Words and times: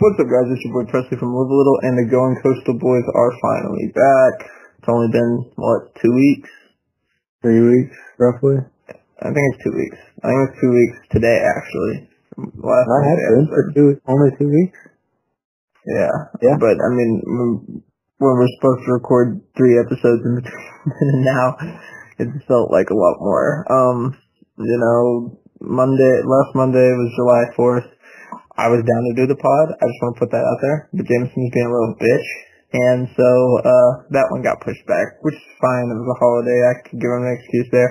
What's 0.00 0.16
up, 0.16 0.32
guys? 0.32 0.48
It's 0.48 0.64
your 0.64 0.80
boy 0.80 0.88
Presley 0.88 1.20
from 1.20 1.36
Live 1.36 1.52
a 1.52 1.60
Little, 1.60 1.76
and 1.84 1.92
the 1.92 2.08
Going 2.08 2.32
Coastal 2.40 2.72
Boys 2.80 3.04
are 3.04 3.32
finally 3.36 3.92
back. 3.92 4.48
It's 4.80 4.88
only 4.88 5.12
been, 5.12 5.52
what, 5.60 5.92
two 6.00 6.08
weeks? 6.08 6.48
Three 7.44 7.60
weeks, 7.60 7.92
roughly. 8.16 8.64
I 8.88 9.28
think 9.28 9.44
it's 9.52 9.60
two 9.60 9.76
weeks. 9.76 10.00
I 10.24 10.32
think 10.32 10.40
it's 10.48 10.56
two 10.56 10.72
weeks 10.72 10.96
today, 11.12 11.44
actually. 11.44 12.08
Last 12.64 12.88
I 12.88 13.00
have 13.12 13.20
been 13.28 13.48
for 13.52 13.62
two, 13.76 13.88
only 14.08 14.32
two 14.40 14.48
weeks. 14.48 14.80
Yeah. 15.84 16.16
Yeah. 16.48 16.56
But, 16.56 16.80
I 16.80 16.88
mean, 16.96 17.84
when 18.16 18.32
we're 18.40 18.56
supposed 18.56 18.88
to 18.88 18.96
record 18.96 19.44
three 19.52 19.76
episodes 19.76 20.24
in 20.24 20.40
between 20.40 21.28
now, 21.28 21.60
it 22.16 22.28
felt 22.48 22.72
like 22.72 22.88
a 22.88 22.96
lot 22.96 23.20
more. 23.20 23.68
Um, 23.68 24.16
you 24.64 24.78
know, 24.80 25.36
Monday, 25.60 26.24
last 26.24 26.56
Monday 26.56 26.88
was 26.88 27.12
July 27.20 27.52
4th 27.52 27.99
I 28.60 28.68
was 28.68 28.84
down 28.84 29.02
to 29.08 29.16
do 29.16 29.24
the 29.24 29.40
pod. 29.40 29.66
I 29.72 29.84
just 29.88 30.00
want 30.04 30.12
to 30.12 30.20
put 30.20 30.32
that 30.36 30.44
out 30.44 30.60
there. 30.60 30.78
But 30.92 31.08
Jameson's 31.08 31.48
being 31.48 31.64
a 31.64 31.72
little 31.72 31.96
bitch. 31.96 32.28
And 32.76 33.08
so, 33.16 33.28
uh, 33.64 33.90
that 34.12 34.28
one 34.28 34.44
got 34.44 34.60
pushed 34.60 34.84
back, 34.84 35.16
which 35.24 35.34
is 35.34 35.58
fine. 35.64 35.88
It 35.88 35.96
was 35.96 36.12
a 36.12 36.20
holiday. 36.20 36.60
I 36.60 36.74
could 36.84 37.00
give 37.00 37.08
him 37.08 37.24
an 37.24 37.34
excuse 37.40 37.68
there. 37.72 37.90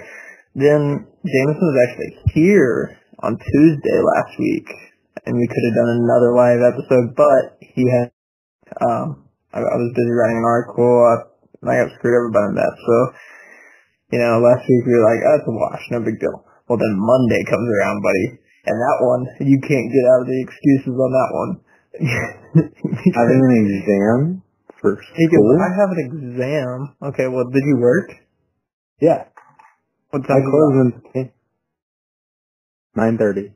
Then 0.54 1.09
Jameson 1.26 1.66
was 1.73 1.80
actually 1.90 2.12
here 2.38 2.95
on 3.26 3.36
Tuesday 3.36 3.98
last 3.98 4.34
week, 4.38 4.70
and 5.26 5.36
we 5.36 5.50
could 5.50 5.66
have 5.68 5.80
done 5.84 5.92
another 6.05 6.32
live 6.38 6.62
episode, 6.64 7.17
but 7.17 7.59
he 7.59 7.84
had, 7.90 8.08
um, 8.80 9.28
I, 9.52 9.59
I 9.59 9.76
was 9.76 9.92
busy 9.92 10.16
writing 10.16 10.40
an 10.40 10.48
article. 10.48 10.88
I, 10.88 11.16
I 11.66 11.84
got 11.84 11.92
screwed 12.00 12.16
over 12.16 12.31
by 12.31 12.45
that. 12.56 12.73
So, 12.80 12.95
you 14.16 14.20
know, 14.23 14.40
last 14.40 14.64
week 14.64 14.86
we 14.88 14.95
were 14.95 15.08
like, 15.12 15.22
oh, 15.28 15.36
it's 15.44 15.50
a 15.50 15.52
wash, 15.52 15.84
no 15.92 16.00
big 16.08 16.23
deal. 16.23 16.45
Well, 16.72 16.80
then 16.80 16.95
Monday 16.95 17.44
comes 17.50 17.67
around, 17.67 18.00
buddy 18.00 18.40
and 18.70 18.78
that 18.78 18.98
one, 19.02 19.23
you 19.41 19.58
can't 19.66 19.90
get 19.90 20.05
out 20.14 20.22
of 20.23 20.30
the 20.30 20.40
excuses 20.46 20.94
on 20.94 21.12
that 21.12 21.32
one. 21.34 21.52
Having 23.18 23.42
an 23.42 23.66
exam 23.66 24.20
for 24.78 25.02
school? 25.02 25.58
I 25.58 25.73
have 25.73 25.89
an 25.89 26.02
exam. 26.06 26.78
Okay, 27.12 27.28
well, 27.28 27.50
did 27.50 27.66
you 27.66 27.78
work? 27.81 28.14
Yeah. 29.02 29.25
What 30.12 30.22
time? 30.28 30.38
I 30.38 30.45
closed 30.45 30.94
at 31.17 31.34
9.30. 32.97 33.53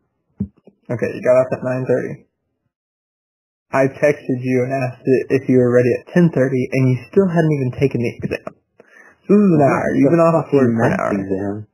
Okay, 0.89 1.09
you 1.14 1.22
got 1.22 1.39
off 1.39 1.53
at 1.53 1.61
9.30. 1.61 2.25
I 3.73 3.89
texted 3.89 4.39
you 4.41 4.66
and 4.66 4.73
asked 4.73 5.02
if 5.30 5.50
you 5.50 5.58
were 5.58 5.73
ready 5.73 5.89
at 5.97 6.14
10.30, 6.14 6.30
and 6.73 6.89
you 6.89 6.97
still 7.09 7.28
hadn't 7.28 7.53
even 7.58 7.72
taken 7.80 8.02
the 8.02 8.11
exam. 8.22 8.53
So 9.25 9.34
this 9.34 9.45
is 9.50 9.53
an 9.58 9.66
hour. 9.66 9.95
You've 9.95 10.11
been 10.11 10.19
off 10.19 10.45
for 10.52 10.61
an 10.61 10.78
hour. 10.78 11.11
Exam. 11.16 11.67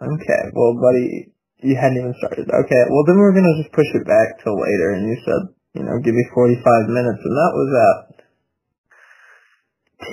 Okay, 0.00 0.42
well, 0.56 0.74
buddy, 0.80 1.30
you 1.62 1.76
hadn't 1.76 2.00
even 2.00 2.14
started. 2.18 2.48
Okay, 2.48 2.82
well 2.88 3.04
then 3.06 3.18
we're 3.18 3.36
gonna 3.36 3.60
just 3.60 3.74
push 3.74 3.88
it 3.94 4.06
back 4.06 4.40
till 4.42 4.56
later. 4.56 4.96
And 4.96 5.08
you 5.08 5.16
said, 5.24 5.42
you 5.80 5.82
know, 5.84 6.00
give 6.02 6.14
me 6.14 6.24
45 6.34 6.88
minutes, 6.88 7.22
and 7.22 7.36
that 7.36 7.52
was 7.54 7.70
at 7.70 7.98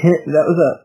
10, 0.04 0.34
that 0.34 0.46
was 0.48 0.60
at 0.68 0.78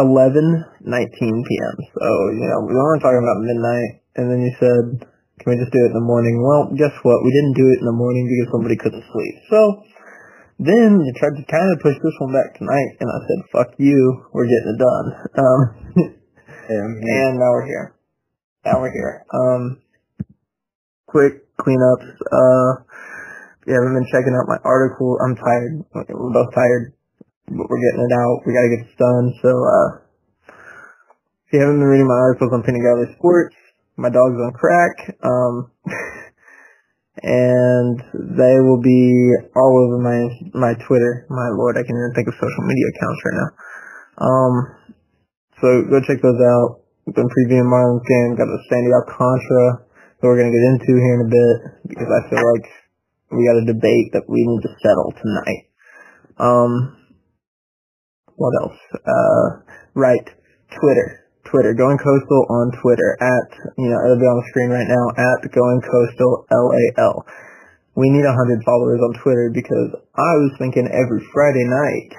11:19 0.00 1.18
p.m. 1.18 1.76
So 1.98 2.06
you 2.38 2.46
know, 2.46 2.60
we 2.66 2.74
weren't 2.74 3.02
talking 3.02 3.22
about 3.22 3.42
midnight. 3.42 4.02
And 4.18 4.26
then 4.26 4.42
you 4.42 4.50
said, 4.58 5.06
can 5.38 5.46
we 5.46 5.62
just 5.62 5.70
do 5.70 5.78
it 5.78 5.94
in 5.94 5.98
the 5.98 6.02
morning? 6.02 6.42
Well, 6.42 6.74
guess 6.74 6.90
what? 7.06 7.22
We 7.22 7.30
didn't 7.30 7.54
do 7.54 7.70
it 7.70 7.78
in 7.78 7.86
the 7.86 7.94
morning 7.94 8.26
because 8.26 8.50
somebody 8.50 8.74
couldn't 8.74 9.06
sleep. 9.14 9.34
So 9.46 9.86
then 10.58 10.98
you 11.06 11.12
tried 11.14 11.38
to 11.38 11.46
kind 11.46 11.70
of 11.70 11.78
push 11.78 11.94
this 12.02 12.18
one 12.18 12.34
back 12.34 12.58
tonight, 12.58 12.98
and 12.98 13.06
I 13.06 13.18
said, 13.22 13.50
fuck 13.54 13.70
you, 13.78 14.26
we're 14.34 14.50
getting 14.50 14.74
it 14.74 14.80
done. 14.82 15.06
Um, 15.38 15.60
and 16.68 17.38
now 17.38 17.50
we're 17.54 17.66
here. 17.66 17.97
Now 18.64 18.80
we're 18.80 18.90
here. 18.90 19.24
Um, 19.32 19.82
quick 21.06 21.46
cleanups. 21.56 22.10
Uh, 22.26 22.82
yeah, 23.66 23.78
I've 23.78 23.94
been 23.94 24.10
checking 24.10 24.34
out 24.34 24.50
my 24.50 24.58
article. 24.64 25.18
I'm 25.22 25.36
tired. 25.36 25.84
We're 25.94 26.34
both 26.34 26.54
tired, 26.54 26.92
but 27.46 27.66
we're 27.70 27.84
getting 27.86 28.06
it 28.10 28.14
out. 28.18 28.42
We 28.46 28.52
gotta 28.52 28.74
get 28.74 28.82
this 28.82 28.98
done. 28.98 29.26
So, 29.42 29.50
uh, 29.54 29.88
if 31.46 31.52
you 31.52 31.60
haven't 31.60 31.78
been 31.78 31.86
reading 31.86 32.08
my 32.08 32.18
articles 32.18 32.50
on 32.52 32.62
Penny 32.62 32.82
Galley 32.82 33.14
Sports, 33.16 33.54
my 33.96 34.10
dog's 34.10 34.42
on 34.42 34.52
crack. 34.58 35.16
Um, 35.22 35.70
and 37.22 38.02
they 38.36 38.58
will 38.58 38.82
be 38.82 39.38
all 39.54 39.86
over 39.86 40.02
my 40.02 40.18
my 40.58 40.74
Twitter. 40.82 41.26
My 41.30 41.48
lord, 41.54 41.78
I 41.78 41.86
can't 41.86 41.94
even 41.94 42.12
think 42.14 42.26
of 42.26 42.34
social 42.34 42.64
media 42.66 42.86
accounts 42.90 43.22
right 43.22 43.38
now. 43.38 43.50
Um, 44.18 44.54
so 45.62 45.68
go 45.90 46.00
check 46.02 46.22
those 46.22 46.42
out 46.42 46.87
been 47.14 47.28
previewing 47.28 47.68
Marlins 47.68 48.04
game. 48.04 48.36
Got 48.36 48.48
the 48.48 48.60
Sandy 48.68 48.92
Alcantara 48.92 49.88
that 50.20 50.26
we're 50.26 50.36
to 50.50 50.56
get 50.58 50.68
into 50.74 50.92
here 50.98 51.14
in 51.14 51.26
a 51.26 51.30
bit 51.30 51.56
because 51.94 52.10
I 52.10 52.20
feel 52.26 52.42
like 52.42 52.66
we 53.30 53.46
got 53.46 53.62
a 53.62 53.70
debate 53.70 54.10
that 54.12 54.26
we 54.26 54.40
need 54.42 54.62
to 54.64 54.72
settle 54.82 55.12
tonight. 55.14 55.62
Um, 56.38 56.96
what 58.34 58.54
else? 58.62 58.78
Uh, 58.94 59.46
right. 59.94 60.26
Twitter. 60.74 61.28
Twitter. 61.46 61.74
Going 61.74 61.98
Coastal 61.98 62.44
on 62.50 62.72
Twitter 62.82 63.18
at, 63.20 63.48
you 63.78 63.88
know, 63.90 63.98
it'll 64.04 64.20
be 64.20 64.30
on 64.30 64.38
the 64.42 64.48
screen 64.50 64.70
right 64.70 64.88
now 64.88 65.06
at 65.16 65.48
Going 65.50 65.80
Coastal 65.82 66.46
LAL. 66.50 67.26
We 67.96 68.10
need 68.10 68.22
a 68.22 68.34
hundred 68.34 68.62
followers 68.62 69.02
on 69.02 69.22
Twitter 69.22 69.50
because 69.50 69.90
I 70.14 70.32
was 70.38 70.54
thinking 70.58 70.86
every 70.86 71.18
Friday 71.34 71.66
night, 71.66 72.10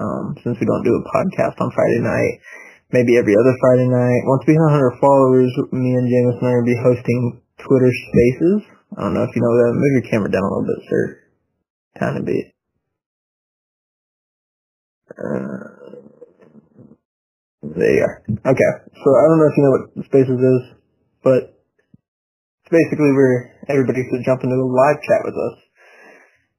um, 0.00 0.36
since 0.40 0.56
we 0.56 0.64
don't 0.64 0.84
do 0.84 0.96
a 0.96 1.04
podcast 1.12 1.60
on 1.60 1.68
Friday 1.76 2.00
night, 2.00 2.40
maybe 2.92 3.18
every 3.18 3.34
other 3.34 3.54
Friday 3.58 3.88
night. 3.90 4.22
Once 4.30 4.44
we 4.46 4.54
hit 4.54 4.62
100 4.62 5.02
followers, 5.02 5.50
me 5.72 5.94
and 5.98 6.06
James 6.06 6.38
and 6.38 6.46
I 6.46 6.54
will 6.54 6.68
be 6.68 6.78
hosting 6.78 7.42
Twitter 7.58 7.90
Spaces. 7.90 8.60
I 8.94 9.02
don't 9.02 9.14
know 9.14 9.26
if 9.26 9.34
you 9.34 9.42
know 9.42 9.54
that. 9.58 9.74
Move 9.74 9.94
your 9.98 10.10
camera 10.10 10.30
down 10.30 10.46
a 10.46 10.50
little 10.52 10.68
bit, 10.70 10.80
sir. 10.86 11.02
Kind 11.98 12.16
of 12.18 12.24
bit. 12.24 12.46
Uh, 15.16 15.76
there 17.74 17.94
you 17.94 18.04
are. 18.04 18.22
Okay, 18.28 18.70
so 18.94 19.08
I 19.10 19.22
don't 19.26 19.38
know 19.40 19.50
if 19.50 19.56
you 19.56 19.64
know 19.64 19.74
what 19.74 20.06
Spaces 20.06 20.38
is, 20.38 20.62
but 21.24 21.40
it's 22.62 22.70
basically 22.70 23.10
where 23.16 23.50
everybody 23.68 24.06
should 24.06 24.22
jump 24.24 24.44
into 24.44 24.54
a 24.54 24.66
live 24.66 25.00
chat 25.02 25.22
with 25.24 25.34
us. 25.34 25.56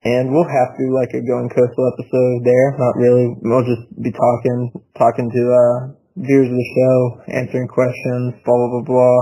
And 0.04 0.32
we'll 0.32 0.48
have 0.48 0.72
to 0.78 0.84
like 0.94 1.12
a 1.16 1.26
going 1.26 1.50
coastal 1.50 1.92
episode 1.96 2.46
there. 2.46 2.68
Not 2.78 2.96
really. 2.96 3.34
We'll 3.42 3.66
just 3.66 3.88
be 3.98 4.12
talking, 4.12 4.72
talking 4.96 5.28
to 5.32 5.42
uh 5.52 6.07
viewers 6.18 6.50
of 6.50 6.58
the 6.58 6.72
show, 6.74 6.98
answering 7.38 7.70
questions, 7.70 8.42
blah 8.42 8.58
blah 8.58 8.72
blah 8.82 8.88
blah, 8.90 9.20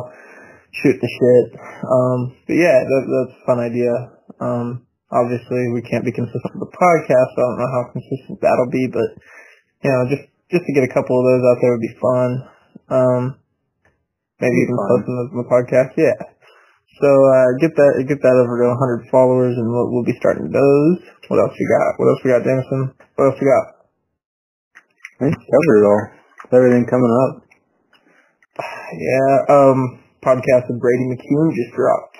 shoot 0.71 0.95
the 0.95 1.11
shit. 1.11 1.59
Um, 1.83 2.39
but 2.47 2.55
yeah, 2.55 2.79
that, 2.79 3.03
that's 3.03 3.35
a 3.35 3.45
fun 3.45 3.59
idea. 3.59 3.91
Um, 4.39 4.85
obviously 5.11 5.71
we 5.71 5.85
can't 5.85 6.05
be 6.05 6.15
consistent 6.15 6.55
with 6.55 6.67
the 6.67 6.75
podcast. 6.75 7.29
So 7.35 7.39
I 7.39 7.45
don't 7.47 7.59
know 7.61 7.73
how 7.73 7.83
consistent 7.95 8.37
that'll 8.41 8.71
be, 8.71 8.85
but 8.91 9.09
you 9.83 9.89
know, 9.91 10.01
just 10.09 10.25
just 10.51 10.63
to 10.65 10.75
get 10.75 10.87
a 10.87 10.93
couple 10.93 11.17
of 11.17 11.25
those 11.25 11.43
out 11.45 11.57
there 11.61 11.73
would 11.73 11.87
be 11.87 11.97
fun. 11.99 12.29
Um, 12.85 13.21
maybe 14.39 14.57
even 14.61 14.77
posting 14.77 15.15
those 15.15 15.31
in 15.33 15.39
the 15.41 15.49
podcast. 15.49 15.91
Yeah. 15.97 16.19
So 17.01 17.09
uh, 17.11 17.49
get 17.59 17.75
that 17.75 17.91
get 18.07 18.19
that 18.23 18.35
over 18.39 18.55
to 18.55 18.71
100 18.71 19.11
followers, 19.11 19.55
and 19.57 19.67
we'll, 19.67 19.91
we'll 19.91 20.07
be 20.07 20.15
starting 20.19 20.47
those. 20.47 20.97
What 21.27 21.43
else 21.43 21.55
we 21.57 21.65
got? 21.67 21.99
What 21.99 22.07
else 22.07 22.21
we 22.23 22.31
got, 22.31 22.45
Jameson? 22.45 22.95
What 23.15 23.25
else 23.31 23.39
we 23.41 23.47
got? 23.51 23.65
I 25.15 25.19
think 25.27 25.35
covered 25.35 25.79
it 25.79 25.87
all 25.87 26.14
everything 26.53 26.85
coming 26.89 27.13
up? 27.13 27.45
Yeah, 28.95 29.33
um, 29.49 30.03
podcast 30.23 30.69
of 30.69 30.79
Brady 30.79 31.05
McCune 31.11 31.51
just 31.55 31.73
dropped. 31.75 32.17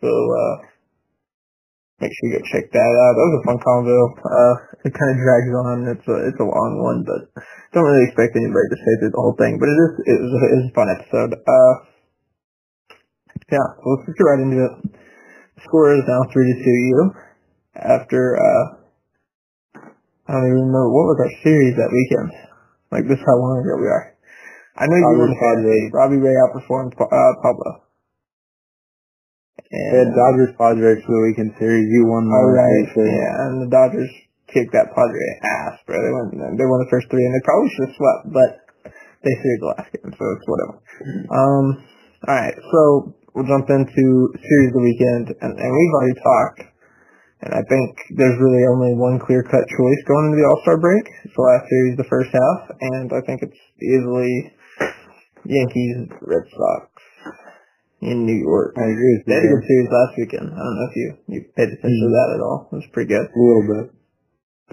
So, 0.00 0.10
uh, 0.10 0.54
make 2.02 2.10
sure 2.10 2.30
you 2.30 2.38
go 2.38 2.44
check 2.50 2.70
that 2.70 2.92
out. 2.92 3.14
That 3.14 3.26
was 3.30 3.38
a 3.38 3.46
fun 3.46 3.58
convo. 3.62 3.98
Uh, 4.18 4.54
it 4.84 4.92
kind 4.94 5.10
of 5.14 5.22
drags 5.22 5.52
on. 5.54 5.76
It's 5.90 6.06
a, 6.06 6.16
it's 6.28 6.40
a 6.42 6.46
long 6.46 6.82
one, 6.82 7.06
but 7.06 7.30
don't 7.72 7.86
really 7.86 8.06
expect 8.10 8.34
anybody 8.34 8.66
to 8.70 8.78
stay 8.78 8.94
through 8.98 9.14
the 9.14 9.22
whole 9.22 9.38
thing, 9.38 9.56
but 9.62 9.70
it 9.70 9.78
is, 9.78 9.92
it 10.06 10.18
was 10.20 10.32
a 10.34 10.74
fun 10.74 10.88
episode. 10.90 11.32
Uh, 11.38 11.74
yeah, 13.50 13.66
so 13.78 13.84
let's 13.94 14.06
get 14.10 14.26
right 14.26 14.42
into 14.42 14.58
it. 14.58 14.74
The 15.56 15.62
score 15.64 15.94
is 15.94 16.04
now 16.06 16.26
3 16.30 16.42
to 16.42 16.56
2 16.58 16.70
you 16.70 17.00
after, 17.74 18.36
uh, 18.36 18.64
I 20.28 20.32
don't 20.32 20.50
even 20.50 20.70
know, 20.70 20.86
what 20.90 21.10
was 21.10 21.18
our 21.22 21.34
series 21.42 21.74
that 21.76 21.90
weekend? 21.90 22.51
Like 22.92 23.08
this 23.08 23.24
how 23.24 23.40
long 23.40 23.64
ago 23.64 23.80
we 23.80 23.88
are. 23.88 24.12
I 24.76 24.84
know 24.84 25.00
you 25.00 25.16
were 25.16 25.32
Padres. 25.32 25.88
Robbie 25.96 26.20
Ray 26.20 26.36
outperformed 26.44 26.92
uh, 26.92 27.32
Pablo. 27.40 27.88
And 29.72 29.88
they 29.88 29.98
had 30.04 30.12
Dodgers 30.12 30.52
Padres 30.60 31.00
for 31.08 31.12
the 31.16 31.24
weekend 31.32 31.56
series. 31.56 31.88
You 31.88 32.04
won 32.04 32.28
the 32.28 32.36
oh, 32.36 32.52
right. 32.52 32.88
Yeah, 32.92 33.32
and 33.48 33.52
the 33.64 33.70
Dodgers 33.72 34.12
kicked 34.52 34.76
that 34.76 34.92
Padre 34.92 35.24
ass, 35.40 35.80
bro. 35.88 35.96
They 35.96 36.12
won. 36.12 36.56
They 36.60 36.68
won 36.68 36.84
the 36.84 36.92
first 36.92 37.08
three, 37.08 37.24
and 37.24 37.32
they 37.32 37.44
probably 37.44 37.72
should 37.72 37.88
have 37.88 37.96
swept, 37.96 38.22
but 38.28 38.50
they 39.24 39.34
series 39.40 39.60
the 39.64 39.72
last 39.72 39.88
game, 39.96 40.12
so 40.12 40.24
it's 40.36 40.48
whatever. 40.48 40.76
Um. 41.32 41.64
All 42.28 42.36
right, 42.36 42.54
so 42.54 42.80
we'll 43.32 43.48
jump 43.48 43.66
into 43.72 44.04
series 44.36 44.68
of 44.70 44.76
the 44.78 44.84
weekend, 44.84 45.32
and, 45.40 45.52
and 45.56 45.70
we've 45.72 45.94
already 45.96 46.18
talked 46.20 46.71
and 47.42 47.52
I 47.54 47.62
think 47.68 47.90
there's 48.16 48.38
really 48.38 48.64
only 48.70 48.94
one 48.94 49.18
clear-cut 49.18 49.64
choice 49.66 50.00
going 50.06 50.30
into 50.30 50.38
the 50.38 50.48
All-Star 50.48 50.78
break. 50.78 51.04
It's 51.26 51.34
the 51.34 51.42
last 51.42 51.66
series, 51.68 51.96
the 51.98 52.10
first 52.10 52.30
half, 52.30 52.60
and 52.80 53.10
I 53.12 53.20
think 53.26 53.42
it's 53.42 53.62
easily 53.82 54.54
Yankees, 55.44 56.06
Red 56.22 56.46
Sox. 56.54 56.86
in 58.02 58.26
New 58.26 58.34
York. 58.34 58.74
I 58.78 58.90
agree 58.90 59.14
with 59.18 59.26
They 59.26 59.34
you. 59.34 59.38
had 59.38 59.46
a 59.46 59.54
good 59.54 59.66
series 59.66 59.90
last 59.90 60.12
weekend. 60.18 60.46
I 60.50 60.58
don't 60.58 60.74
know 60.74 60.88
if 60.90 60.96
you 60.96 61.08
you 61.34 61.40
paid 61.54 61.70
attention 61.70 62.02
to 62.02 62.10
that 62.18 62.28
at 62.34 62.40
all. 62.42 62.68
It 62.72 62.76
was 62.82 62.90
pretty 62.92 63.14
good. 63.14 63.26
A 63.30 63.38
little 63.38 63.66
bit. 63.70 63.86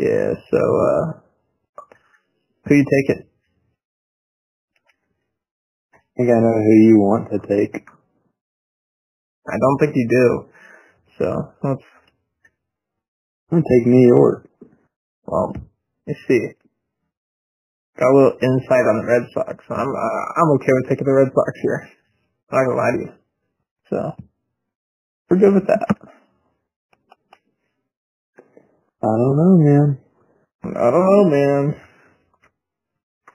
Yeah. 0.01 0.33
So 0.49 0.57
uh, 0.57 1.05
who 2.65 2.73
you 2.75 2.85
taking? 2.89 3.29
I 5.93 6.11
think 6.17 6.29
I 6.33 6.41
know 6.41 6.57
who 6.57 6.75
you 6.89 6.97
want 6.97 7.29
to 7.31 7.39
take. 7.45 7.85
I 9.45 9.57
don't 9.61 9.77
think 9.79 9.93
you 9.95 10.07
do. 10.09 10.27
So 11.17 11.25
let's 11.63 11.85
I'm 13.51 13.57
gonna 13.57 13.65
take 13.65 13.87
New 13.87 14.07
York. 14.07 14.47
well, 15.25 15.53
let's 16.05 16.19
see. 16.27 16.53
Got 17.97 18.13
a 18.13 18.15
little 18.15 18.37
insight 18.41 18.85
on 18.85 19.01
the 19.01 19.07
Red 19.09 19.25
Sox. 19.33 19.65
I'm 19.69 19.89
uh, 19.89 20.25
I'm 20.37 20.53
okay 20.55 20.73
with 20.77 20.89
taking 20.89 21.05
the 21.05 21.17
Red 21.17 21.33
Sox 21.33 21.51
here. 21.61 21.89
I'm 22.51 22.57
not 22.57 22.65
gonna 22.69 22.77
lie 22.77 22.93
to 22.93 23.01
you. 23.01 23.11
So 23.89 23.97
we're 25.29 25.41
good 25.41 25.53
with 25.55 25.65
that. 25.65 25.97
I 29.01 29.13
don't 29.17 29.37
know, 29.37 29.53
man. 29.65 29.97
I 30.63 30.91
don't 30.91 31.07
know, 31.09 31.23
man. 31.33 31.81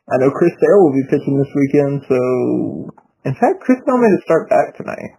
I 0.07 0.15
know 0.21 0.31
Chris 0.31 0.53
Sale 0.61 0.79
will 0.79 0.95
be 0.95 1.11
pitching 1.11 1.39
this 1.43 1.51
weekend, 1.59 2.05
so 2.07 2.95
in 3.25 3.35
fact, 3.35 3.67
Chris 3.67 3.83
Sale 3.83 3.99
made 3.99 4.15
a 4.15 4.23
start 4.23 4.49
back 4.49 4.77
tonight. 4.77 5.19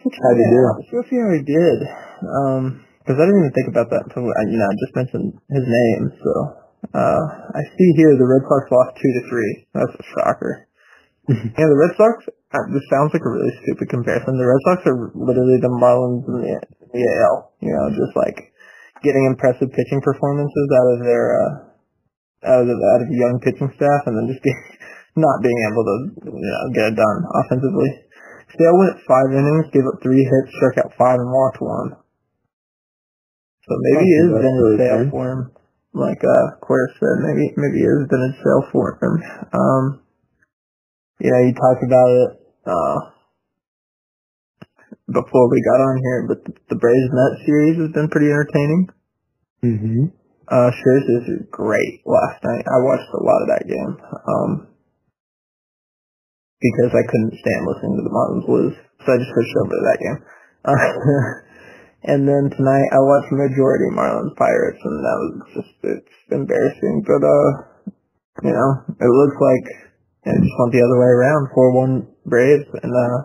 How'd 0.00 0.38
he 0.38 0.46
do? 0.48 0.62
Let's 0.96 1.10
see 1.10 1.18
how 1.18 1.34
he 1.34 1.42
did. 1.42 1.78
Um, 2.22 2.85
because 3.06 3.22
I 3.22 3.24
didn't 3.30 3.38
even 3.38 3.54
think 3.54 3.70
about 3.70 3.86
that 3.94 4.10
until 4.10 4.26
I, 4.26 4.42
you 4.50 4.58
know 4.58 4.66
I 4.66 4.74
just 4.82 4.98
mentioned 4.98 5.30
his 5.46 5.62
name. 5.62 6.02
So 6.18 6.32
uh, 6.90 7.22
I 7.54 7.62
see 7.78 7.88
here 7.94 8.18
the 8.18 8.26
Red 8.26 8.42
Sox 8.42 8.66
lost 8.66 8.98
two 8.98 9.12
to 9.14 9.22
three. 9.30 9.52
That's 9.70 9.94
a 9.94 10.04
shocker. 10.10 10.66
yeah, 11.30 11.70
the 11.70 11.78
Red 11.78 11.94
Sox. 11.94 12.26
Uh, 12.50 12.66
this 12.74 12.82
sounds 12.90 13.14
like 13.14 13.22
a 13.22 13.30
really 13.30 13.54
stupid 13.62 13.94
comparison. 13.94 14.34
The 14.34 14.50
Red 14.50 14.62
Sox 14.66 14.78
are 14.90 14.98
literally 15.14 15.62
the 15.62 15.70
Marlins 15.70 16.26
in 16.26 16.34
the, 16.34 16.58
the 16.90 17.02
AL. 17.22 17.54
You 17.62 17.70
know, 17.70 17.94
just 17.94 18.18
like 18.18 18.50
getting 19.06 19.22
impressive 19.30 19.70
pitching 19.70 20.02
performances 20.02 20.66
out 20.74 20.88
of 20.90 20.98
their 21.06 21.24
uh, 21.38 21.52
out 22.42 22.60
of 22.62 22.66
the, 22.66 22.74
out 22.74 23.06
of 23.06 23.14
young 23.14 23.38
pitching 23.38 23.70
staff, 23.78 24.02
and 24.10 24.18
then 24.18 24.34
just 24.34 24.42
being, 24.42 24.62
not 25.14 25.46
being 25.46 25.62
able 25.70 25.86
to 25.86 25.96
you 26.26 26.42
know 26.42 26.74
get 26.74 26.90
it 26.90 26.98
done 26.98 27.18
offensively. 27.38 28.02
Sale 28.50 28.78
went 28.82 28.98
five 29.06 29.30
innings, 29.30 29.70
gave 29.70 29.86
up 29.86 30.02
three 30.02 30.26
hits, 30.26 30.50
struck 30.58 30.78
out 30.82 30.94
five, 30.98 31.22
and 31.22 31.30
walked 31.30 31.62
one. 31.62 32.02
So 33.66 33.72
maybe 33.82 34.06
it 34.06 34.22
is 34.22 34.30
vintage 34.30 34.62
really 34.62 34.78
sale 34.78 35.02
fair. 35.02 35.10
for 35.10 35.24
him, 35.26 35.40
like 35.92 36.22
uh, 36.22 36.46
Queer 36.62 36.86
said. 37.02 37.16
Maybe 37.26 37.50
maybe 37.58 37.82
it 37.82 37.90
is 37.90 38.06
vintage 38.06 38.38
sale 38.38 38.64
for 38.70 38.94
him. 39.02 39.14
Um, 39.50 39.84
yeah, 41.18 41.38
you 41.42 41.52
talked 41.52 41.82
about 41.82 42.10
it 42.14 42.30
uh, 42.62 42.98
before 45.10 45.50
we 45.50 45.58
got 45.66 45.82
on 45.82 45.96
here, 45.98 46.20
but 46.30 46.38
the, 46.46 46.52
the 46.70 46.78
Braves 46.78 47.10
Mets 47.10 47.42
series 47.42 47.76
has 47.82 47.90
been 47.90 48.08
pretty 48.08 48.30
entertaining. 48.30 48.88
Mm-hmm. 49.64 50.02
Uh, 50.46 50.70
Scherzer 50.70 51.26
is 51.26 51.50
great 51.50 52.06
last 52.06 52.38
night. 52.46 52.62
I 52.70 52.78
watched 52.86 53.10
a 53.10 53.24
lot 53.24 53.42
of 53.42 53.48
that 53.50 53.66
game. 53.66 53.98
Um, 54.30 54.68
because 56.60 56.92
I 56.94 57.04
couldn't 57.04 57.36
stand 57.36 57.66
listening 57.68 57.96
to 58.00 58.04
the 58.04 58.14
Marlins 58.14 58.48
lose. 58.48 58.76
So 59.04 59.12
I 59.12 59.18
just 59.18 59.32
switched 59.32 59.56
over 59.60 59.74
to 59.74 59.84
that 59.86 60.00
game. 60.00 60.18
Uh, 60.64 60.72
and 62.06 62.22
then 62.26 62.50
tonight 62.54 62.88
I 62.94 63.00
watched 63.02 63.34
majority 63.34 63.90
Marlins 63.90 64.34
Pirates 64.38 64.82
and 64.82 64.96
that 65.02 65.18
was 65.18 65.32
just, 65.58 65.74
it's 65.82 66.16
embarrassing. 66.30 67.02
But, 67.02 67.22
uh, 67.26 67.50
you 68.46 68.54
know, 68.54 68.70
it 68.94 69.10
looks 69.10 69.38
like 69.42 69.66
it 70.30 70.38
just 70.42 70.56
went 70.58 70.72
the 70.72 70.86
other 70.86 70.98
way 70.98 71.10
around. 71.10 71.50
4-1 71.50 72.06
Braves. 72.26 72.70
And, 72.82 72.94
uh, 72.94 73.18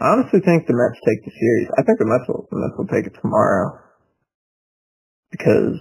I 0.00 0.12
honestly 0.12 0.40
think 0.40 0.66
the 0.66 0.76
Mets 0.76 1.00
take 1.04 1.24
the 1.24 1.32
series. 1.32 1.68
I 1.76 1.82
think 1.82 1.98
the 1.98 2.08
Mets 2.08 2.28
will, 2.28 2.48
the 2.50 2.56
Mets 2.56 2.76
will 2.76 2.88
take 2.88 3.06
it 3.06 3.16
tomorrow. 3.20 3.80
Because 5.30 5.76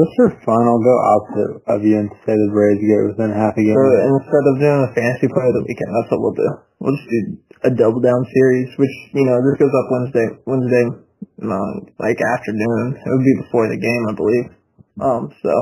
Just 0.00 0.16
for 0.16 0.32
fun, 0.48 0.64
I'll 0.64 0.80
go 0.80 0.96
opposite 0.96 1.52
of 1.76 1.84
you 1.84 2.00
and 2.00 2.08
say 2.24 2.32
the 2.32 2.48
Braves 2.48 2.80
get 2.80 3.04
within 3.04 3.36
half 3.36 3.52
a 3.52 3.60
game. 3.60 3.76
So 3.76 4.16
instead 4.16 4.44
of 4.48 4.56
doing 4.56 4.80
a 4.88 4.90
fantasy 4.96 5.28
play 5.28 5.44
of 5.44 5.60
the 5.60 5.64
weekend, 5.68 5.92
that's 5.92 6.08
what 6.08 6.20
we'll 6.24 6.40
do. 6.40 6.50
We'll 6.80 6.96
just 6.96 7.10
do 7.12 7.20
a 7.68 7.70
double 7.76 8.00
down 8.00 8.24
series, 8.32 8.72
which 8.80 8.96
you 9.12 9.28
know 9.28 9.36
this 9.44 9.60
goes 9.60 9.74
up 9.76 9.92
Wednesday, 9.92 10.28
Wednesday, 10.48 10.84
um, 11.44 11.92
like 12.00 12.16
afternoon. 12.16 12.96
It 12.96 13.10
would 13.12 13.28
be 13.28 13.44
before 13.44 13.68
the 13.68 13.76
game, 13.76 14.04
I 14.08 14.14
believe. 14.16 14.46
Um, 15.04 15.22
so 15.44 15.52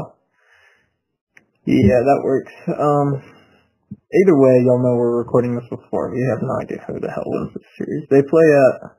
yeah, 1.67 1.99
that 1.99 2.23
works. 2.23 2.55
Um, 2.79 3.19
either 3.91 4.37
way, 4.39 4.63
y'all 4.63 4.79
know 4.79 4.95
we're 4.95 5.19
recording 5.19 5.59
this 5.59 5.67
before. 5.67 6.15
We 6.15 6.23
have 6.31 6.47
no 6.47 6.55
idea 6.63 6.79
who 6.87 7.03
the 7.03 7.11
hell 7.11 7.27
wins 7.27 7.59
this 7.59 7.67
series. 7.75 8.07
They 8.07 8.23
play 8.23 8.47
at 8.55 8.98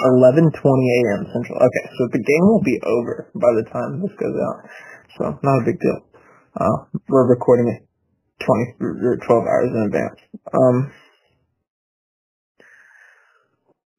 11:20 0.00 0.50
a.m. 0.50 1.26
Central. 1.32 1.58
Okay, 1.58 1.84
so 1.96 2.08
the 2.12 2.22
game 2.24 2.44
will 2.48 2.62
be 2.62 2.80
over 2.84 3.30
by 3.34 3.52
the 3.56 3.64
time 3.70 4.00
this 4.00 4.16
goes 4.16 4.36
out. 4.36 4.58
So 5.18 5.38
not 5.42 5.62
a 5.62 5.64
big 5.64 5.78
deal. 5.80 6.00
Uh, 6.56 7.00
we're 7.08 7.28
recording 7.28 7.68
it 7.68 7.86
20 8.44 8.74
or 8.80 9.16
12 9.16 9.44
hours 9.44 9.70
in 9.70 9.82
advance. 9.86 10.20
Um, 10.52 10.92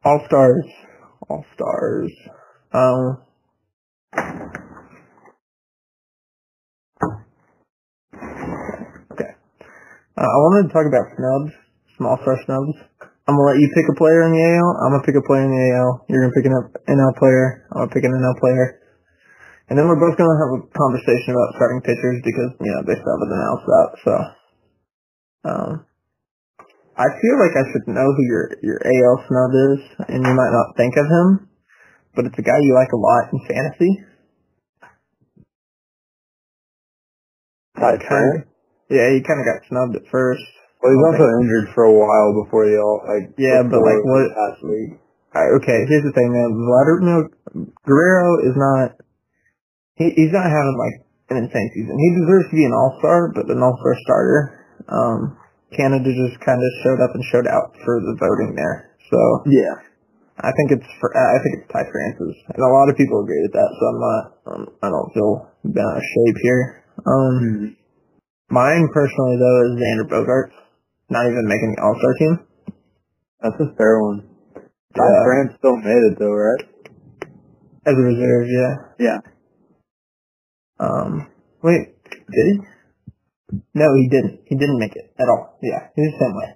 All 0.03 0.21
Stars, 0.27 0.65
All 1.29 1.45
Stars. 1.53 2.11
Um, 2.73 3.17
okay. 9.11 9.31
Uh, 10.17 10.21
I 10.21 10.37
wanted 10.43 10.67
to 10.67 10.73
talk 10.73 10.85
about 10.87 11.05
snubs, 11.15 11.53
small 11.97 12.17
star 12.21 12.37
snubs. 12.45 12.90
I'm 13.27 13.37
gonna 13.37 13.53
let 13.53 13.61
you 13.61 13.69
pick 13.73 13.85
a 13.85 13.97
player 13.97 14.25
in 14.25 14.33
the 14.33 14.43
AL. 14.43 14.69
I'm 14.81 14.91
gonna 14.97 15.05
pick 15.05 15.15
a 15.15 15.25
player 15.25 15.45
in 15.45 15.53
the 15.53 15.63
AL. 15.77 16.05
You're 16.09 16.25
gonna 16.25 16.37
pick 16.37 16.47
an 16.49 16.57
NL 16.89 17.13
player. 17.21 17.69
I'm 17.71 17.85
gonna 17.85 17.93
pick 17.93 18.03
an 18.03 18.17
NL 18.17 18.37
player. 18.41 18.81
And 19.69 19.77
then 19.77 19.87
we're 19.87 20.01
both 20.01 20.17
gonna 20.17 20.41
have 20.41 20.51
a 20.57 20.61
conversation 20.73 21.31
about 21.31 21.55
starting 21.55 21.85
pitchers 21.85 22.19
because 22.25 22.51
you 22.59 22.71
know 22.73 22.81
they 22.83 22.97
still 22.97 23.13
haven't 23.13 23.35
announced 23.37 23.67
that. 23.69 23.89
So, 24.03 24.13
um, 25.47 25.71
I 26.97 27.07
feel 27.07 27.35
like 27.39 27.55
I 27.55 27.65
should 27.71 27.87
know 27.87 28.09
who 28.09 28.23
your 28.25 28.45
your 28.65 28.79
AL 28.83 29.15
snub 29.29 29.51
is, 29.53 29.79
and 30.11 30.21
you 30.25 30.33
might 30.33 30.53
not 30.53 30.75
think 30.75 30.97
of 30.97 31.07
him, 31.07 31.27
but 32.17 32.25
it's 32.25 32.37
a 32.37 32.43
guy 32.43 32.57
you 32.59 32.73
like 32.73 32.91
a 32.91 32.99
lot 32.99 33.31
in 33.31 33.39
fantasy. 33.47 33.91
Turner? 37.79 38.47
Yeah, 38.89 39.09
he 39.09 39.23
kind 39.23 39.39
of 39.39 39.47
got 39.47 39.65
snubbed 39.69 39.95
at 39.95 40.11
first. 40.11 40.43
Well, 40.81 40.91
he's 40.91 41.05
also 41.13 41.27
injured 41.45 41.67
for 41.77 41.85
a 41.85 41.93
while 41.93 42.33
before 42.43 42.65
they 42.65 42.77
all 42.77 43.05
like. 43.05 43.37
Yeah, 43.37 43.61
but 43.63 43.79
like 43.85 44.01
what? 44.01 44.33
Past 44.33 44.61
league. 44.65 44.97
Okay, 45.61 45.79
here's 45.87 46.03
the 46.03 46.11
thing, 46.11 46.33
man. 46.33 46.49
Vladimir 46.57 47.29
Guerrero 47.85 48.29
is 48.43 48.55
not. 48.57 48.97
He, 49.95 50.09
he's 50.17 50.33
not 50.33 50.49
having 50.49 50.75
like 50.75 50.97
an 51.29 51.37
insane 51.45 51.69
season. 51.77 51.95
He 51.95 52.09
deserves 52.17 52.49
to 52.49 52.55
be 52.57 52.65
an 52.65 52.73
all 52.73 52.97
star, 52.99 53.31
but 53.31 53.45
an 53.47 53.61
all 53.61 53.77
star 53.79 53.95
starter. 54.03 54.41
Um, 54.89 55.37
Canada 55.71 56.09
just 56.11 56.41
kind 56.43 56.59
of 56.59 56.69
showed 56.83 56.99
up 56.99 57.15
and 57.15 57.23
showed 57.31 57.47
out 57.47 57.71
for 57.85 57.95
the 58.01 58.17
voting 58.19 58.57
there. 58.57 58.91
So 59.07 59.19
Yeah. 59.47 59.75
I 60.41 60.49
think 60.57 60.73
it's 60.73 60.89
for, 60.99 61.13
I 61.15 61.37
think 61.43 61.61
it's 61.61 61.69
Ty 61.69 61.85
France, 61.85 62.17
and 62.17 62.63
a 62.65 62.73
lot 62.73 62.89
of 62.89 62.97
people 62.97 63.21
agree 63.21 63.39
with 63.45 63.53
that. 63.53 63.69
So 63.77 63.83
I'm 63.85 63.99
not. 64.01 64.23
Um, 64.49 64.63
I 64.81 64.87
don't 64.89 65.11
feel 65.13 65.45
out 65.45 65.97
of 65.97 66.03
shape 66.03 66.37
here. 66.41 66.83
Um, 67.05 67.33
Mm-hmm. 67.39 67.67
mine 68.49 68.89
personally 68.91 69.37
though 69.37 69.59
is 69.69 69.71
Xander 69.79 70.07
Bogaerts, 70.09 70.57
not 71.11 71.27
even 71.27 71.43
making 71.43 71.75
the 71.75 71.83
all 71.83 71.95
star 71.99 72.13
team. 72.15 72.33
That's 73.43 73.59
a 73.59 73.75
fair 73.75 73.99
one. 73.99 74.31
Yeah. 74.95 75.23
France 75.27 75.59
still 75.59 75.77
made 75.77 76.03
it 76.07 76.15
though, 76.19 76.31
right? 76.31 76.63
As 77.85 77.95
a 77.95 78.03
reserve, 78.03 78.47
yeah. 78.47 78.73
Yeah. 78.99 79.19
Um, 80.79 81.27
wait, 81.61 81.99
did 82.09 82.45
he? 82.47 82.55
No, 83.75 83.87
he 83.95 84.07
didn't. 84.07 84.41
He 84.47 84.55
didn't 84.55 84.79
make 84.79 84.95
it 84.95 85.13
at 85.19 85.27
all. 85.27 85.57
Yeah, 85.61 85.91
he's 85.95 86.11
the 86.15 86.19
same 86.19 86.35
way. 86.35 86.49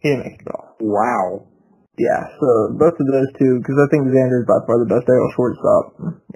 He 0.00 0.08
didn't 0.10 0.24
make 0.24 0.40
it 0.40 0.46
at 0.48 0.54
all. 0.54 0.76
Wow. 0.80 1.46
Yeah, 1.96 2.28
so 2.36 2.76
both 2.76 2.92
of 2.92 3.06
those 3.08 3.32
two, 3.40 3.56
because 3.56 3.80
I 3.80 3.88
think 3.88 4.12
Xander 4.12 4.44
is 4.44 4.48
by 4.48 4.60
far 4.68 4.76
the 4.84 4.90
best 4.92 5.08
AL 5.08 5.32
shortstop 5.32 5.84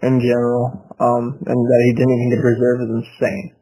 in 0.00 0.16
general, 0.24 0.72
um, 0.96 1.36
and 1.44 1.58
that 1.60 1.82
he 1.84 1.92
didn't 1.92 2.16
even 2.16 2.30
get 2.32 2.40
a 2.40 2.48
reserve 2.48 2.78
is 2.80 2.92
insane. 3.04 3.59